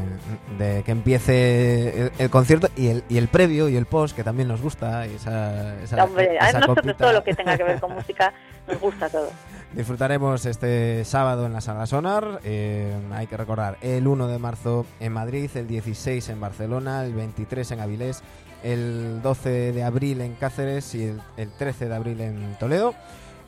de 0.60 0.84
que 0.84 0.92
empiece 0.92 2.02
el, 2.08 2.12
el 2.20 2.30
concierto 2.30 2.68
y 2.76 2.88
el, 2.90 3.04
y 3.08 3.18
el 3.18 3.30
previo 3.30 3.70
y 3.70 3.78
el 3.78 3.86
post, 3.86 4.14
que 4.16 4.24
también 4.24 4.50
nos 4.50 4.62
gusta. 4.62 5.08
Y 5.08 5.16
esa, 5.16 5.76
esa, 5.82 6.04
Hombre, 6.04 6.38
a 6.40 6.50
esa 6.50 6.60
nosotros 6.60 6.76
copita. 6.84 6.98
todo 6.98 7.14
lo 7.14 7.24
que 7.24 7.34
tenga 7.34 7.56
que 7.56 7.64
ver 7.64 7.80
con 7.80 7.94
música 7.94 8.34
nos 8.68 8.80
gusta 8.82 9.08
todo. 9.10 9.30
Disfrutaremos 9.74 10.46
este 10.46 11.06
sábado 11.06 11.46
en 11.46 11.54
la 11.54 11.62
Sala 11.62 11.86
Sonar. 11.88 12.42
eh, 12.44 12.94
hay 13.14 13.28
que 13.28 13.38
recordar 13.38 13.78
el 13.82 14.08
1 14.08 14.28
de 14.28 14.40
marzo 14.40 14.86
en 15.00 15.14
Madrid, 15.14 15.50
el 15.56 15.66
16 15.68 16.30
en 16.30 16.42
Barcelona, 16.42 17.04
el 17.06 17.14
23 17.14 17.72
en 17.72 17.80
Avilés, 17.80 18.24
el 18.62 19.22
12 19.24 19.72
de 19.72 19.84
abril 19.84 20.20
en 20.22 20.34
Cáceres 20.36 20.94
y 20.96 21.06
el, 21.06 21.22
el 21.38 21.50
13 21.50 21.88
de 21.88 21.96
abril 21.96 22.20
en 22.22 22.56
Toledo. 22.60 22.94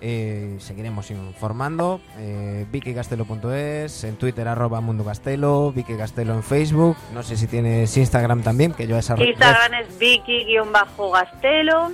Eh, 0.02 0.58
seguiremos 0.60 1.10
informando. 1.12 2.02
Eh, 2.18 2.66
VickyCastelo.es, 2.72 4.04
en 4.04 4.18
Twitter 4.18 4.48
arroba 4.48 4.82
Mundo 4.82 5.04
Castelo, 5.06 5.72
Vicky 5.72 5.96
Castelo 5.96 6.34
en 6.34 6.44
Facebook. 6.44 6.96
No 7.14 7.24
sé 7.24 7.38
si 7.38 7.48
tienes 7.48 7.96
Instagram 7.98 8.44
también, 8.44 8.74
que 8.74 8.88
yo 8.88 8.98
esa 8.98 9.16
red- 9.16 9.28
Instagram 9.28 9.74
es 9.76 9.98
Vicky-Gastelo. 9.98 11.92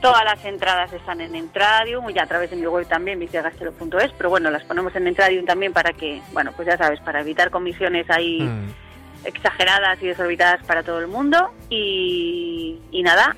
Todas 0.00 0.24
las 0.24 0.42
entradas 0.46 0.90
están 0.94 1.20
en 1.20 1.34
Entradium 1.34 2.08
y 2.08 2.18
a 2.18 2.26
través 2.26 2.48
de 2.50 2.56
mi 2.56 2.66
web 2.66 2.86
también, 2.88 3.18
vicigastelo.es. 3.18 4.12
Pero 4.16 4.30
bueno, 4.30 4.50
las 4.50 4.64
ponemos 4.64 4.94
en 4.96 5.06
Entradium 5.06 5.44
también 5.44 5.74
para 5.74 5.92
que, 5.92 6.22
bueno, 6.32 6.52
pues 6.56 6.66
ya 6.68 6.78
sabes, 6.78 7.00
para 7.00 7.20
evitar 7.20 7.50
comisiones 7.50 8.08
ahí 8.08 8.40
Mm. 8.40 9.26
exageradas 9.26 10.02
y 10.02 10.06
desorbitadas 10.06 10.64
para 10.64 10.82
todo 10.82 11.00
el 11.00 11.06
mundo. 11.08 11.50
Y, 11.68 12.80
y 12.90 13.02
nada, 13.02 13.36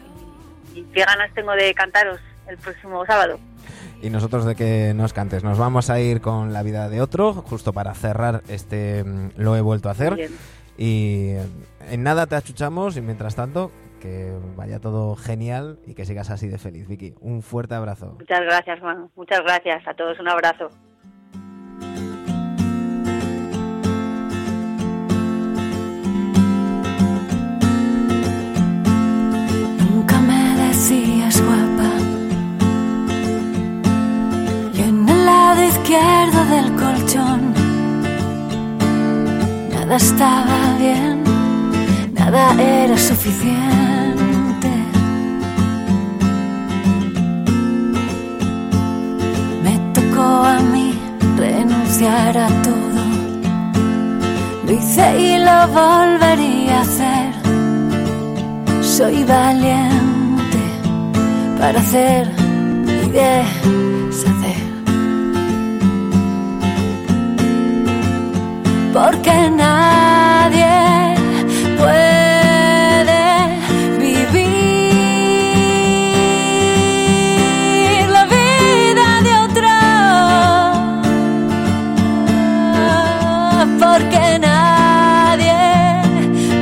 y 0.73 0.83
qué 0.95 1.05
ganas 1.05 1.35
tengo 1.35 1.51
de 1.53 1.75
cantaros 1.75 2.21
el 2.47 2.57
próximo 2.59 3.05
sábado. 3.07 3.41
Y 4.03 4.11
nosotros 4.11 4.45
de 4.45 4.57
que 4.57 4.93
nos 4.95 5.13
cantes. 5.13 5.45
Nos 5.45 5.59
vamos 5.59 5.89
a 5.89 6.01
ir 6.01 6.21
con 6.21 6.53
la 6.53 6.65
vida 6.65 6.89
de 6.89 7.01
otro, 7.01 7.33
justo 7.35 7.73
para 7.73 7.95
cerrar 7.95 8.43
este 8.49 9.05
mm, 9.05 9.31
Lo 9.37 9.57
he 9.57 9.61
vuelto 9.61 9.89
a 9.89 9.93
hacer. 9.93 10.17
Bien. 10.17 10.33
Y 10.77 11.35
eh, 11.37 11.47
en 11.91 12.03
nada 12.03 12.27
te 12.27 12.35
achuchamos 12.35 12.97
y 12.97 13.01
mientras 13.01 13.37
tanto, 13.37 13.71
que 14.01 14.33
vaya 14.57 14.81
todo 14.81 15.15
genial 15.15 15.79
y 15.87 15.95
que 15.95 16.05
sigas 16.05 16.31
así 16.31 16.49
de 16.49 16.59
feliz, 16.59 16.89
Vicky. 16.89 17.15
Un 17.21 17.43
fuerte 17.43 17.77
abrazo. 17.77 18.17
Muchas 18.19 18.41
gracias, 18.41 18.81
Juan. 18.81 19.09
Muchas 19.15 19.41
gracias 19.41 19.87
a 19.87 19.95
todos. 19.95 20.19
Un 20.19 20.29
abrazo. 20.29 20.69
Nunca 29.79 30.19
me 30.19 30.67
decías 30.67 31.41
guapa. 31.41 31.72
Del 35.93 36.75
colchón, 36.77 37.53
nada 39.71 39.97
estaba 39.97 40.77
bien, 40.79 41.23
nada 42.15 42.55
era 42.59 42.97
suficiente. 42.97 44.71
Me 49.63 49.79
tocó 49.93 50.23
a 50.23 50.61
mí 50.61 50.99
renunciar 51.37 52.39
a 52.39 52.49
todo. 52.63 53.03
Lo 54.65 54.73
hice 54.73 55.21
y 55.21 55.39
lo 55.45 55.69
volvería 55.69 56.79
a 56.79 56.83
hacer. 56.83 57.35
Soy 58.83 59.25
valiente 59.25 60.63
para 61.59 61.81
hacer 61.81 62.31
y 63.05 63.11
deshacer. 63.11 63.92
Porque 68.93 69.51
nadie 69.51 71.17
puede 71.79 73.25
vivir 73.99 74.49
la 78.11 78.25
vida 78.27 79.23
de 79.27 79.33
otro. 79.47 79.71
Porque 83.81 84.39
nadie 84.39 85.61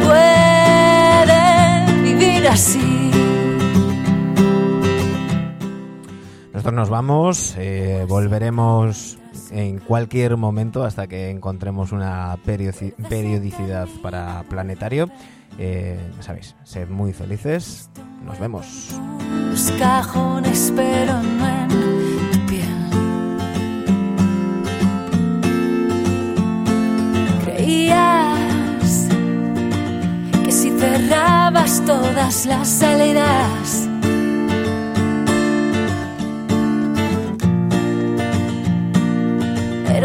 puede 0.04 1.42
vivir 2.02 2.46
así. 2.48 3.10
Nosotros 6.52 6.74
nos 6.74 6.88
vamos, 6.88 7.56
eh, 7.58 8.04
volveremos 8.08 9.19
en 9.60 9.78
cualquier 9.78 10.36
momento 10.36 10.84
hasta 10.84 11.06
que 11.06 11.30
encontremos 11.30 11.92
una 11.92 12.36
periodici- 12.44 12.94
periodicidad 13.08 13.88
para 14.02 14.42
Planetario. 14.48 15.08
Eh, 15.58 15.98
ya 16.16 16.22
sabéis, 16.22 16.54
sed 16.64 16.88
muy 16.88 17.12
felices. 17.12 17.90
Nos 18.24 18.38
vemos. 18.38 18.88
Los 19.50 19.70
cajones, 19.72 20.72
pero 20.76 21.20
no 21.22 21.48
en 21.48 21.68
tu 21.68 22.46
piel. 22.46 22.70
Creías 27.80 29.08
que 30.44 30.52
si 30.52 30.70
cerrabas 30.70 31.82
todas 31.84 32.46
las 32.46 32.68
salidas, 32.68 33.88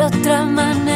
otra 0.06 0.46
manera 0.46 0.95